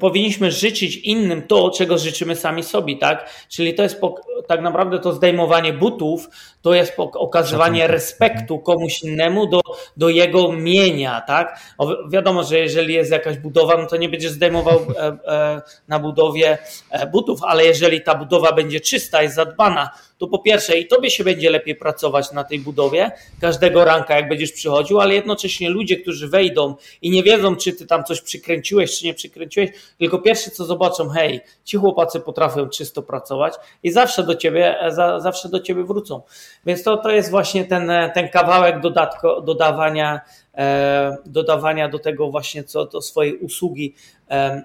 [0.00, 3.30] powinniśmy życzyć innym to, czego życzymy sami sobie, tak?
[3.48, 4.00] Czyli to jest
[4.46, 6.28] tak naprawdę to zdejmowanie butów,
[6.62, 9.60] to jest okazywanie respektu komuś innemu do,
[9.96, 11.60] do jego mienia, tak?
[11.78, 15.98] O, wiadomo, że jeżeli jest jakaś budowa, no to nie będziesz zdejmował e, e, na
[15.98, 16.58] budowie
[16.90, 21.10] e, butów, ale jeżeli ta budowa będzie czysta i zadbana, to po pierwsze i tobie
[21.10, 23.10] się będzie lepiej pracować na tej budowie
[23.40, 27.86] każdego ranka, jak będziesz przychodził, ale jednocześnie ludzie, którzy wejdą i nie wiedzą, czy ty
[27.86, 33.02] tam coś przykręciłeś, czy nie przykręciłeś, tylko pierwsze co zobaczą, hej, ci chłopacy potrafią czysto
[33.02, 36.22] pracować i zawsze do ciebie, za, zawsze do ciebie wrócą.
[36.66, 40.20] Więc to, to jest właśnie ten, ten kawałek dodatko, dodawania
[41.26, 43.94] dodawania do tego właśnie co do swojej usługi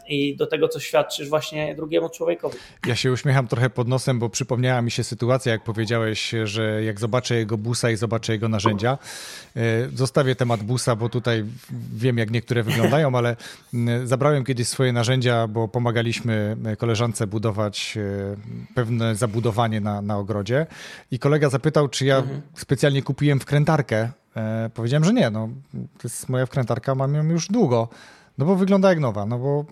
[0.07, 2.57] i do tego, co świadczysz właśnie drugiemu człowiekowi.
[2.87, 6.99] Ja się uśmiecham trochę pod nosem, bo przypomniała mi się sytuacja, jak powiedziałeś, że jak
[6.99, 8.97] zobaczę jego busa i zobaczę jego narzędzia,
[9.55, 9.61] e,
[9.95, 11.45] zostawię temat busa, bo tutaj
[11.93, 13.35] wiem, jak niektóre wyglądają, ale
[14.03, 20.65] zabrałem kiedyś swoje narzędzia, bo pomagaliśmy koleżance budować e, pewne zabudowanie na, na ogrodzie
[21.11, 22.41] i kolega zapytał, czy ja mhm.
[22.55, 24.11] specjalnie kupiłem wkrętarkę.
[24.36, 27.89] E, powiedziałem, że nie, no to jest moja wkrętarka, mam ją już długo.
[28.38, 29.65] No bo wygląda jak nowa, no bo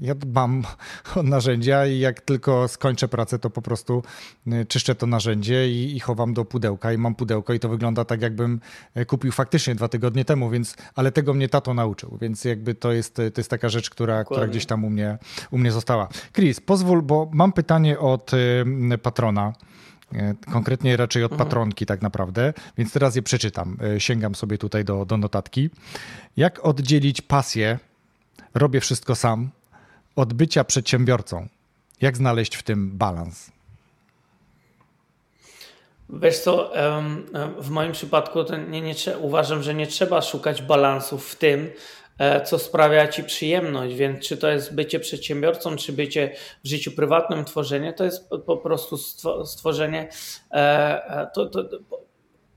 [0.00, 0.62] ja dbam
[1.16, 4.02] o narzędzia i jak tylko skończę pracę, to po prostu
[4.46, 8.04] y, czyszczę to narzędzie i, i, chowam do pudełka i mam pudełko i to wygląda
[8.04, 8.60] tak, jakbym
[8.96, 12.92] y, kupił faktycznie dwa tygodnie temu, więc, ale tego mnie tato nauczył, więc jakby to
[12.92, 15.18] jest, to jest taka rzecz, która, która gdzieś tam u mnie,
[15.50, 16.08] u mnie została.
[16.32, 19.52] Chris, pozwól, bo mam pytanie od y, patrona
[20.52, 21.48] konkretnie raczej od mhm.
[21.48, 23.76] patronki tak naprawdę, więc teraz je przeczytam.
[23.98, 25.70] Sięgam sobie tutaj do, do notatki.
[26.36, 27.78] Jak oddzielić pasję
[28.54, 29.50] robię wszystko sam,
[30.16, 31.48] od bycia przedsiębiorcą.
[32.00, 33.50] Jak znaleźć w tym balans?
[36.12, 36.72] Wiesz co,
[37.58, 38.38] w moim przypadku
[38.68, 41.70] nie, nie, uważam, że nie trzeba szukać balansów w tym, e,
[42.44, 47.44] co sprawia ci przyjemność, więc czy to jest bycie przedsiębiorcą, czy bycie w życiu prywatnym,
[47.44, 48.96] tworzenie, to jest po prostu
[49.44, 50.08] stworzenie,
[50.50, 51.64] e, e, to, to,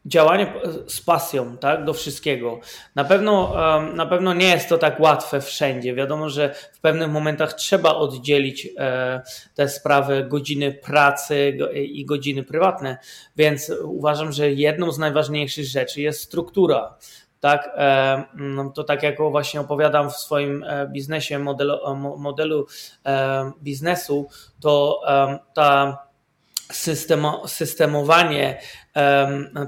[0.06, 0.54] działanie
[0.88, 2.60] z pasją tak, do wszystkiego.
[2.96, 3.56] Na pewno,
[3.94, 5.96] na pewno nie jest to tak łatwe wszędzie.
[5.96, 9.22] Wiadomo, że w pewnych momentach trzeba oddzielić e,
[9.56, 12.98] te sprawy, godziny pracy i godziny prywatne,
[13.36, 16.98] więc uważam, że jedną z najważniejszych rzeczy jest struktura.
[17.44, 22.68] Tak, e, no to tak jak właśnie opowiadam w swoim e, biznesie, modelu, modelu
[23.62, 24.28] biznesu,
[24.60, 25.02] to
[25.54, 25.98] ta
[26.72, 28.62] systemo, systemowanie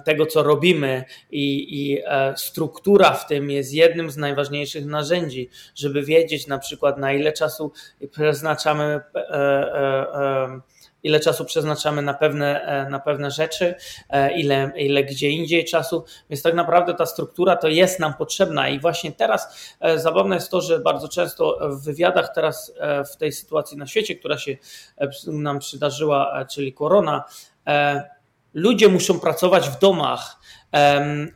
[0.06, 6.04] tego, co robimy i, i e, struktura w tym jest jednym z najważniejszych narzędzi, żeby
[6.04, 7.72] wiedzieć na przykład na ile czasu
[8.12, 10.60] przeznaczamy e, e,
[11.06, 13.76] ile czasu przeznaczamy na pewne, e, na pewne rzeczy,
[14.10, 16.06] e, ile, ile gdzie indziej czasu.
[16.30, 20.52] Więc tak naprawdę ta struktura to jest nam potrzebna i właśnie teraz e, zabawne jest
[20.52, 22.74] to, że bardzo często w wywiadach teraz
[23.14, 24.58] w tej sytuacji na świecie, która się
[25.28, 27.24] nam przydarzyła, czyli korona,
[28.54, 30.40] ludzie muszą pracować w domach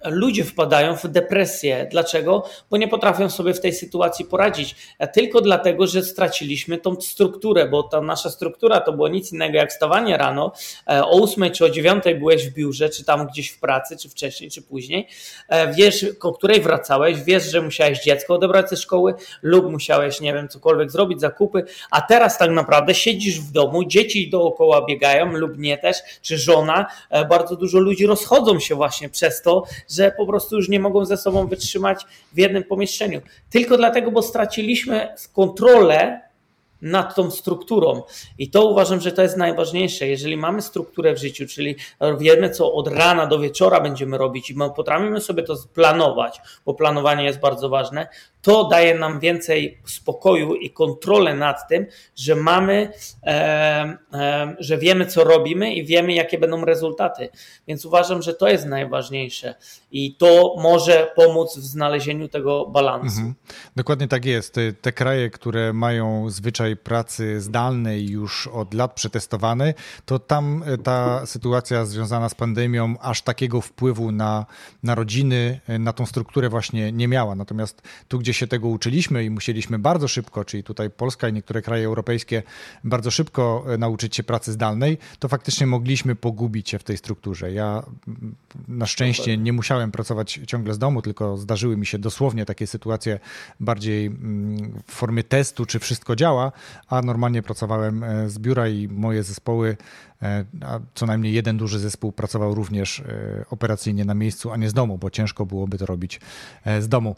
[0.05, 1.87] ludzie wpadają w depresję.
[1.91, 2.43] Dlaczego?
[2.69, 4.75] Bo nie potrafią sobie w tej sytuacji poradzić.
[5.13, 9.69] Tylko dlatego, że straciliśmy tą strukturę, bo ta nasza struktura to było nic innego jak
[9.71, 10.51] wstawanie rano.
[10.89, 14.09] E, o 8 czy o 9 byłeś w biurze, czy tam gdzieś w pracy, czy
[14.09, 15.07] wcześniej, czy później.
[15.47, 20.33] E, wiesz, o której wracałeś, wiesz, że musiałeś dziecko odebrać ze szkoły lub musiałeś, nie
[20.33, 25.57] wiem, cokolwiek zrobić, zakupy, a teraz tak naprawdę siedzisz w domu, dzieci dookoła biegają lub
[25.57, 26.85] nie też, czy żona.
[27.09, 30.80] E, bardzo dużo ludzi rozchodzą się właśnie przez przez to, że po prostu już nie
[30.80, 33.21] mogą ze sobą wytrzymać w jednym pomieszczeniu.
[33.49, 36.28] Tylko dlatego, bo straciliśmy kontrolę
[36.82, 38.03] nad tą strukturą.
[38.38, 40.07] I to uważam, że to jest najważniejsze.
[40.07, 41.75] Jeżeli mamy strukturę w życiu, czyli
[42.19, 47.23] wiemy, co od rana do wieczora będziemy robić i potrafimy sobie to planować, bo planowanie
[47.23, 48.07] jest bardzo ważne,
[48.41, 52.91] to daje nam więcej spokoju i kontrolę nad tym, że mamy,
[53.23, 57.30] e, e, że wiemy, co robimy i wiemy, jakie będą rezultaty.
[57.67, 59.55] Więc uważam, że to jest najważniejsze
[59.91, 63.17] i to może pomóc w znalezieniu tego balansu.
[63.17, 63.36] Mhm.
[63.75, 64.55] Dokładnie tak jest.
[64.82, 69.74] Te kraje, które mają zwyczaj pracy zdalnej już od lat przetestowany,
[70.05, 74.45] to tam e, ta sytuacja związana z pandemią aż takiego wpływu na,
[74.84, 77.36] na rodziny, e, na tą strukturę właśnie nie miała.
[77.36, 81.61] Natomiast tu, gdzie się tego uczyliśmy i musieliśmy bardzo szybko, czyli tutaj Polska i niektóre
[81.61, 82.43] kraje europejskie,
[82.84, 87.51] bardzo szybko e, nauczyć się pracy zdalnej, to faktycznie mogliśmy pogubić się w tej strukturze.
[87.51, 87.84] Ja
[88.67, 93.20] na szczęście nie musiałem pracować ciągle z domu, tylko zdarzyły mi się dosłownie takie sytuacje
[93.59, 96.51] bardziej mm, w formie testu, czy wszystko działa,
[96.88, 99.78] a normalnie pracowałem e, z biura i moje zespoły
[100.22, 104.70] E, a co najmniej jeden duży zespół pracował również e, operacyjnie na miejscu, a nie
[104.70, 106.22] z domu, bo ciężko byłoby to robić
[106.80, 107.16] z domu.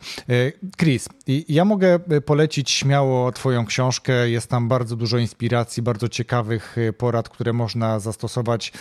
[0.77, 4.29] Chris, ja mogę polecić śmiało Twoją książkę.
[4.29, 8.73] Jest tam bardzo dużo inspiracji, bardzo ciekawych porad, które można zastosować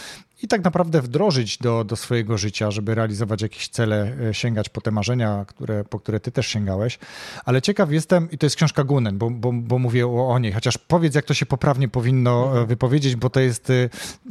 [0.42, 4.80] i tak naprawdę wdrożyć do, do swojego życia, żeby realizować jakieś cele, e, sięgać po
[4.80, 6.98] te marzenia, które, po które ty też sięgałeś.
[7.44, 10.52] Ale ciekaw jestem, i to jest książka Gunen, bo, bo, bo mówię o, o niej,
[10.52, 12.66] chociaż powiedz, jak to się poprawnie powinno mhm.
[12.66, 13.88] wypowiedzieć, bo to jest, e,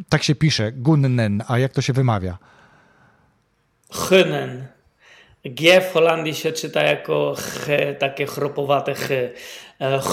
[0.10, 2.38] tak się pisze, Gunnen, a jak to się wymawia?
[3.94, 4.68] Hynen.
[5.46, 7.68] G w Holandii się czyta jako ch,
[8.00, 9.10] takie chropowate ch.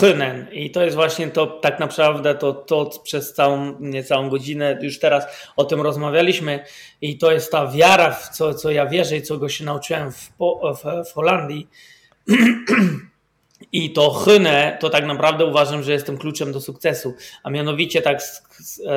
[0.01, 0.47] Hynen.
[0.53, 5.27] I to jest właśnie to tak naprawdę to, to przez całą, niecałą godzinę już teraz
[5.57, 6.64] o tym rozmawialiśmy
[7.01, 10.12] i to jest ta wiara w co, co ja wierzę i co go się nauczyłem
[10.12, 10.33] w,
[10.83, 11.69] w, w Holandii
[13.72, 17.14] I to chynę, to tak naprawdę uważam, że jest tym kluczem do sukcesu.
[17.42, 18.20] A mianowicie, tak
[18.86, 18.90] e,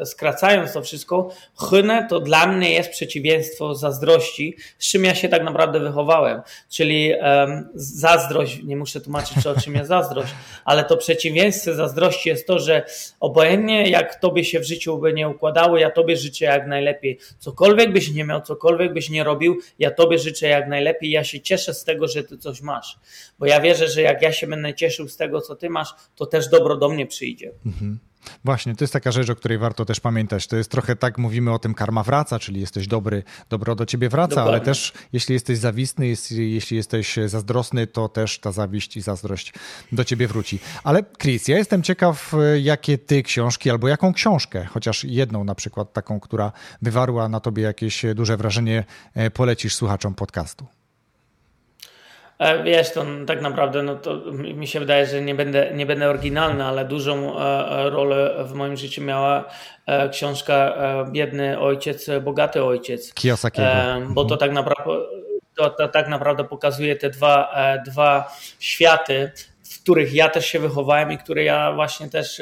[0.00, 1.30] e, skracając to wszystko,
[1.70, 6.42] chynę to dla mnie jest przeciwieństwo zazdrości, z czym ja się tak naprawdę wychowałem.
[6.68, 10.32] Czyli um, zazdrość, nie muszę tłumaczyć, o czym jest zazdrość,
[10.64, 12.84] ale to przeciwieństwo zazdrości jest to, że
[13.20, 17.18] obojętnie jak tobie się w życiu by nie układało, ja tobie życzę jak najlepiej.
[17.38, 21.10] Cokolwiek byś nie miał, cokolwiek byś nie robił, ja tobie życzę jak najlepiej.
[21.10, 22.98] Ja się cieszę z tego, że ty coś masz.
[23.38, 26.26] Bo ja wierzę, że jak ja się będę cieszył z tego, co ty masz, to
[26.26, 27.52] też dobro do mnie przyjdzie.
[27.66, 27.98] Mhm.
[28.44, 30.46] Właśnie, to jest taka rzecz, o której warto też pamiętać.
[30.46, 34.08] To jest trochę tak, mówimy o tym karma wraca, czyli jesteś dobry, dobro do ciebie
[34.08, 34.52] wraca, Dokładnie.
[34.52, 39.52] ale też jeśli jesteś zawistny, jeśli, jeśli jesteś zazdrosny, to też ta zawiść i zazdrość
[39.92, 40.58] do ciebie wróci.
[40.84, 42.32] Ale Chris, ja jestem ciekaw,
[42.62, 47.62] jakie ty książki albo jaką książkę, chociaż jedną na przykład taką, która wywarła na tobie
[47.62, 48.84] jakieś duże wrażenie,
[49.14, 50.79] e, polecisz słuchaczom podcastu.
[52.40, 56.08] E, wiesz, to tak naprawdę no to mi się wydaje, że nie będę, nie będę
[56.08, 59.44] oryginalny, ale dużą e, rolę w moim życiu miała
[59.86, 60.74] e, książka
[61.10, 63.14] Biedny ojciec, bogaty ojciec.
[63.14, 63.68] Kiyosakiego.
[64.08, 64.38] Bo to mhm.
[64.38, 64.92] tak naprawdę
[65.54, 67.54] to, to tak naprawdę pokazuje te dwa,
[67.86, 69.30] dwa światy,
[69.80, 72.40] w których ja też się wychowałem i które ja właśnie też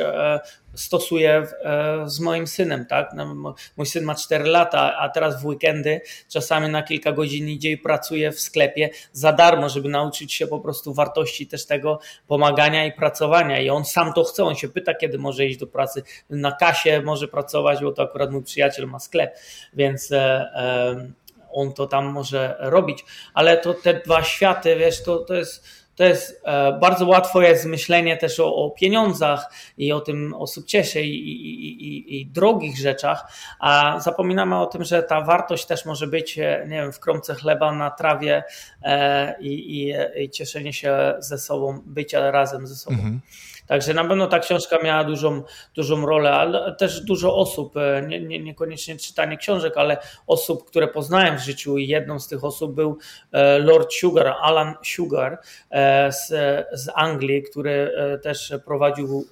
[0.79, 3.11] stosuję e, z moim synem, tak?
[3.15, 7.71] No, mój syn ma 4 lata, a teraz w weekendy czasami na kilka godzin idzie
[7.71, 12.87] i pracuje w sklepie za darmo, żeby nauczyć się po prostu wartości też tego pomagania
[12.87, 13.61] i pracowania.
[13.61, 16.03] I on sam to chce, on się pyta, kiedy może iść do pracy.
[16.31, 19.37] Na kasie może pracować, bo to akurat mój przyjaciel ma sklep,
[19.73, 20.17] więc e,
[20.55, 21.13] e,
[21.53, 23.05] on to tam może robić.
[23.35, 27.65] Ale to te dwa światy, wiesz, to, to jest to jest e, bardzo łatwo jest
[27.65, 32.79] myślenie też o, o pieniądzach i o tym, o sukcesie i, i, i, i, drogich
[32.79, 37.01] rzeczach, a zapominamy o tym, że ta wartość też może być, e, nie wiem, w
[37.01, 38.43] kromce chleba, na trawie
[38.83, 39.95] e, i,
[40.33, 42.97] cieszenie się ze sobą, bycia razem ze sobą.
[42.97, 43.21] Mhm.
[43.69, 45.43] Także na pewno ta książka miała dużą,
[45.75, 49.97] dużą rolę, ale też dużo osób, e, nie, nie, niekoniecznie czytanie książek, ale
[50.27, 52.99] osób, które poznałem w życiu i jedną z tych osób był
[53.33, 55.39] e, Lord Sugar, Alan Sugar
[55.71, 56.29] e, z,
[56.73, 57.93] z Anglii, który
[58.23, 59.25] też prowadził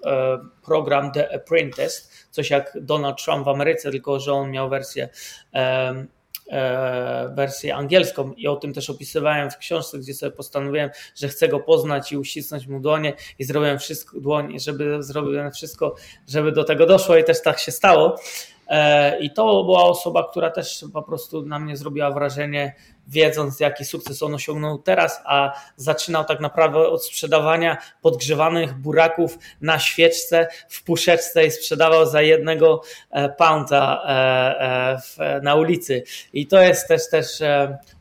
[0.65, 5.09] program The Apprentice, coś jak Donald Trump w Ameryce, tylko że on miał wersję
[7.35, 11.61] wersję angielską i o tym też opisywałem w książce, gdzie sobie postanowiłem, że chcę go
[11.61, 15.95] poznać i uścisnąć mu dłonie i zrobiłem wszystko, dłoń, żeby zrobiłem wszystko,
[16.29, 18.17] żeby do tego doszło i też tak się stało.
[18.69, 22.75] E, I to była osoba, która też po prostu na mnie zrobiła wrażenie
[23.07, 29.79] wiedząc jaki sukces on osiągnął teraz, a zaczynał tak naprawdę od sprzedawania podgrzewanych buraków na
[29.79, 36.03] świeczce w puszeczce i sprzedawał za jednego e, pounda e, e, na ulicy.
[36.33, 37.27] I to jest też, też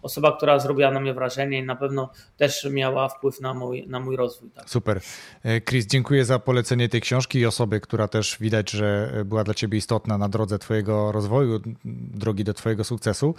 [0.02, 4.00] osoba, która zrobiła na mnie wrażenie i na pewno też miała wpływ na mój, na
[4.00, 4.50] mój rozwój.
[4.50, 4.70] Tak.
[4.70, 5.00] Super.
[5.66, 9.78] Chris, dziękuję za polecenie tej książki i osoby, która też widać, że była dla ciebie
[9.78, 11.60] istotna na drodze twojego rozwoju,
[12.14, 13.36] drogi do twojego sukcesu.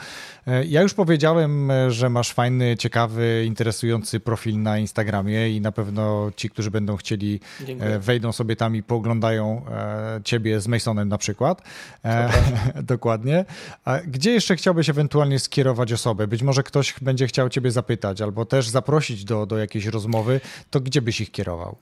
[0.64, 1.55] Ja już powiedziałem
[1.88, 7.40] że masz fajny, ciekawy, interesujący profil na Instagramie i na pewno ci, którzy będą chcieli,
[7.66, 7.90] Dziękuję.
[7.90, 11.62] E, wejdą sobie tam i pooglądają e, ciebie z Masonem na przykład.
[12.04, 12.30] E,
[12.82, 13.44] dokładnie.
[13.84, 16.26] A gdzie jeszcze chciałbyś ewentualnie skierować osobę?
[16.26, 20.40] Być może ktoś będzie chciał ciebie zapytać albo też zaprosić do, do jakiejś rozmowy,
[20.70, 21.76] to gdzie byś ich kierował?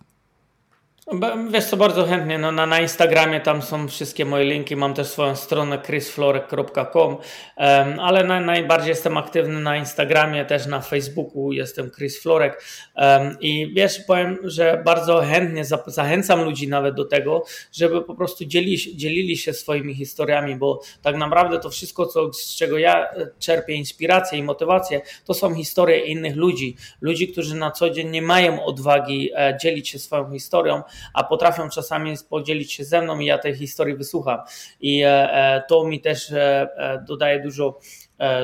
[1.50, 2.38] Wiesz co, bardzo chętnie.
[2.38, 4.76] No, na, na Instagramie tam są wszystkie moje linki.
[4.76, 7.16] Mam też swoją stronę chrisflorek.com,
[7.56, 12.64] um, ale na, najbardziej jestem aktywny na Instagramie, też na Facebooku jestem Chris Florek.
[12.96, 18.14] Um, I wiesz, powiem, że bardzo chętnie za, zachęcam ludzi nawet do tego, żeby po
[18.14, 23.10] prostu dzieli, dzielili się swoimi historiami, bo tak naprawdę to wszystko, co, z czego ja
[23.10, 26.76] e, czerpię inspirację i motywację, to są historie innych ludzi.
[27.00, 30.82] Ludzi, którzy na co dzień nie mają odwagi e, dzielić się swoją historią
[31.14, 34.38] a potrafią czasami podzielić się ze mną i ja tej historii wysłucham.
[34.80, 37.78] I e, e, to mi też e, dodaje dużo,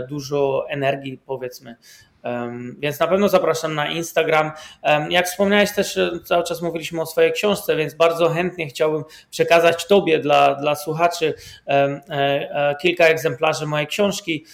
[0.08, 1.76] dużo energii, powiedzmy.
[2.78, 4.52] Więc na pewno zapraszam na Instagram.
[5.10, 10.18] Jak wspomniałeś też, cały czas mówiliśmy o swojej książce, więc bardzo chętnie chciałbym przekazać Tobie,
[10.18, 11.34] dla, dla słuchaczy,
[12.80, 14.44] kilka egzemplarzy mojej książki.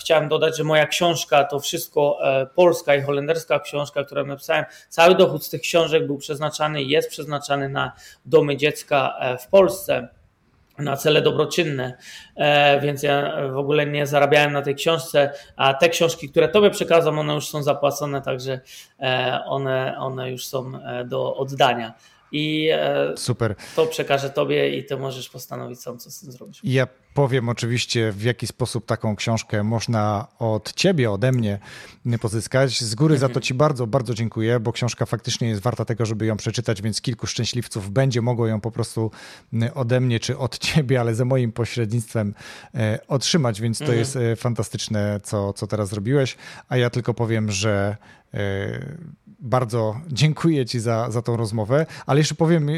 [0.00, 4.64] Chciałem dodać, że moja książka to wszystko e, polska i holenderska książka, którą napisałem.
[4.88, 7.92] Cały dochód z tych książek był przeznaczany i jest przeznaczany na
[8.24, 10.08] domy dziecka e, w Polsce.
[10.78, 11.96] Na cele dobroczynne,
[12.36, 16.70] e, więc ja w ogóle nie zarabiałem na tej książce, a te książki, które Tobie
[16.70, 18.60] przekazam, one już są zapłacone, także
[19.00, 21.94] e, one, one już są e, do oddania.
[22.36, 22.70] I
[23.16, 23.54] Super.
[23.76, 26.60] to przekażę Tobie i Ty możesz postanowić sam, co z tym zrobisz.
[26.64, 31.58] Ja powiem oczywiście, w jaki sposób taką książkę można od ciebie, ode mnie
[32.20, 32.80] pozyskać.
[32.80, 36.26] Z góry za to ci bardzo, bardzo dziękuję, bo książka faktycznie jest warta tego, żeby
[36.26, 39.10] ją przeczytać, więc kilku szczęśliwców będzie mogło ją po prostu
[39.74, 42.34] ode mnie czy od ciebie, ale za moim pośrednictwem
[42.74, 43.98] e, otrzymać, więc to mhm.
[43.98, 46.36] jest e, fantastyczne, co, co teraz zrobiłeś.
[46.68, 47.96] A ja tylko powiem, że
[48.34, 48.96] e,
[49.44, 52.68] bardzo dziękuję Ci za, za tą rozmowę, ale jeszcze powiem,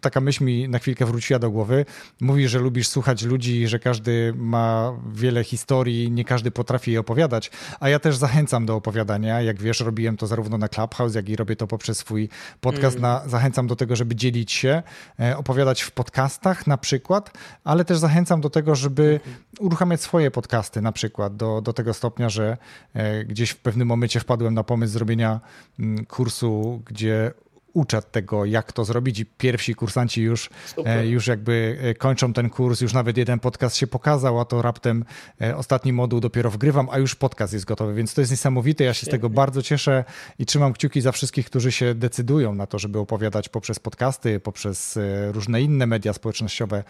[0.00, 1.84] taka myśl mi na chwilkę wróciła do głowy.
[2.20, 7.50] Mówisz, że lubisz słuchać ludzi, że każdy ma wiele historii, nie każdy potrafi je opowiadać,
[7.80, 9.42] a ja też zachęcam do opowiadania.
[9.42, 12.28] Jak wiesz, robiłem to zarówno na Clubhouse, jak i robię to poprzez swój
[12.60, 12.96] podcast.
[12.96, 13.02] Mm.
[13.02, 14.82] Na, zachęcam do tego, żeby dzielić się,
[15.20, 19.20] e, opowiadać w podcastach na przykład, ale też zachęcam do tego, żeby
[19.58, 22.56] uruchamiać swoje podcasty na przykład do, do tego stopnia, że
[22.94, 25.40] e, gdzieś w pewnym momencie wpadłem na pomysł zrobienia
[25.78, 27.32] mm, kursu, gdzie
[27.72, 30.50] uczę tego, jak to zrobić i pierwsi kursanci już,
[30.84, 34.62] e, już jakby e, kończą ten kurs, już nawet jeden podcast się pokazał, a to
[34.62, 35.04] raptem
[35.40, 38.94] e, ostatni moduł dopiero wgrywam, a już podcast jest gotowy, więc to jest niesamowite, ja
[38.94, 40.04] się z tego bardzo cieszę
[40.38, 44.98] i trzymam kciuki za wszystkich, którzy się decydują na to, żeby opowiadać poprzez podcasty, poprzez
[45.32, 46.84] różne inne media społecznościowe,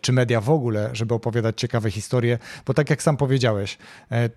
[0.00, 3.78] czy media w ogóle, żeby opowiadać ciekawe historie, bo tak jak sam powiedziałeś,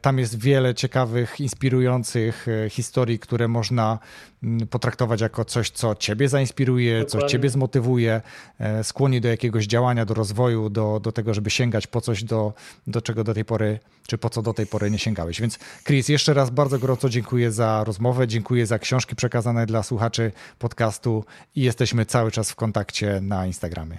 [0.02, 4.00] tam jest wiele ciekawych, inspirujących historii, które można
[4.44, 7.22] mm, potraktować jako coś, co ciebie zainspiruje, Dokładnie.
[7.22, 8.22] co ciebie zmotywuje,
[8.60, 12.54] e, skłoni do jakiegoś działania, do rozwoju, do, do tego, żeby sięgać po coś, do,
[12.88, 15.42] do czego do tej pory, czy po co do tej pory nie sięgałeś.
[15.42, 20.32] Więc Chris, jeszcze raz bardzo gorąco dziękuję za rozmowę, dziękuję za książki przekazane dla słuchaczy
[20.60, 21.26] podcastu
[21.56, 23.98] i jesteśmy cały czas w kontakcie na Instagramie.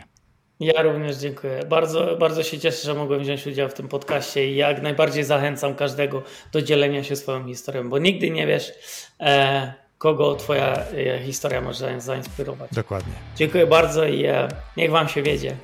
[0.61, 1.61] Ja również dziękuję.
[1.69, 5.75] Bardzo, bardzo się cieszę, że mogłem wziąć udział w tym podcaście i jak najbardziej zachęcam
[5.75, 6.23] każdego
[6.53, 8.73] do dzielenia się swoją historią, bo nigdy nie wiesz,
[9.21, 12.71] e, kogo Twoja e, historia może zainspirować.
[12.73, 13.13] Dokładnie.
[13.37, 15.57] Dziękuję bardzo i e, niech Wam się wiedzie.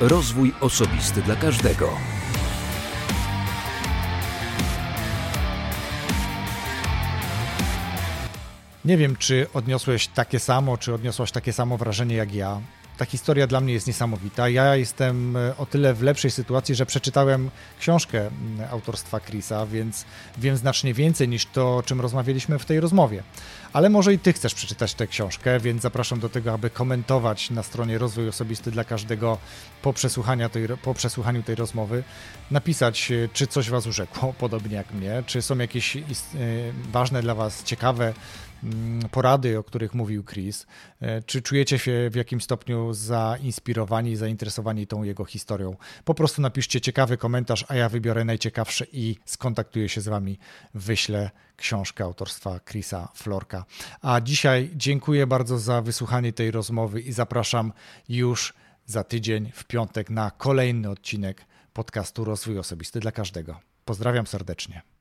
[0.00, 1.90] Rozwój osobisty dla każdego.
[8.84, 12.60] Nie wiem, czy odniosłeś takie samo, czy odniosłaś takie samo wrażenie jak ja
[12.98, 14.48] ta historia dla mnie jest niesamowita.
[14.48, 18.30] Ja jestem e, o tyle w lepszej sytuacji, że przeczytałem książkę
[18.70, 20.04] autorstwa Chrisa, więc
[20.38, 23.22] wiem znacznie więcej niż to, o czym rozmawialiśmy w tej rozmowie.
[23.72, 27.62] Ale może i ty chcesz przeczytać tę książkę, więc zapraszam do tego, aby komentować na
[27.62, 29.38] stronie Rozwój Osobisty dla każdego
[29.82, 32.04] po, przesłuchaniu tej, po przesłuchaniu tej rozmowy,
[32.50, 36.02] napisać, e, czy coś was urzekło, podobnie jak mnie, czy są jakieś e,
[36.92, 38.12] ważne dla was, ciekawe
[38.51, 38.51] Mm,
[39.10, 40.66] porady, o których mówił Chris.
[41.00, 45.76] E, czy czujecie się w jakimś stopniu zainspirowani, zainteresowani tą jego historią?
[46.04, 50.38] Po prostu napiszcie ciekawy komentarz, a ja wybiorę najciekawsze i skontaktuję się z wami.
[50.74, 53.64] Wyślę książkę autorstwa Chrisa Florka.
[54.02, 57.72] A dzisiaj dziękuję bardzo za wysłuchanie tej rozmowy i zapraszam
[58.08, 58.54] już
[58.86, 63.60] za tydzień w piątek na kolejny odcinek podcastu Rozwój Osobisty dla każdego.
[63.84, 64.91] Pozdrawiam serdecznie.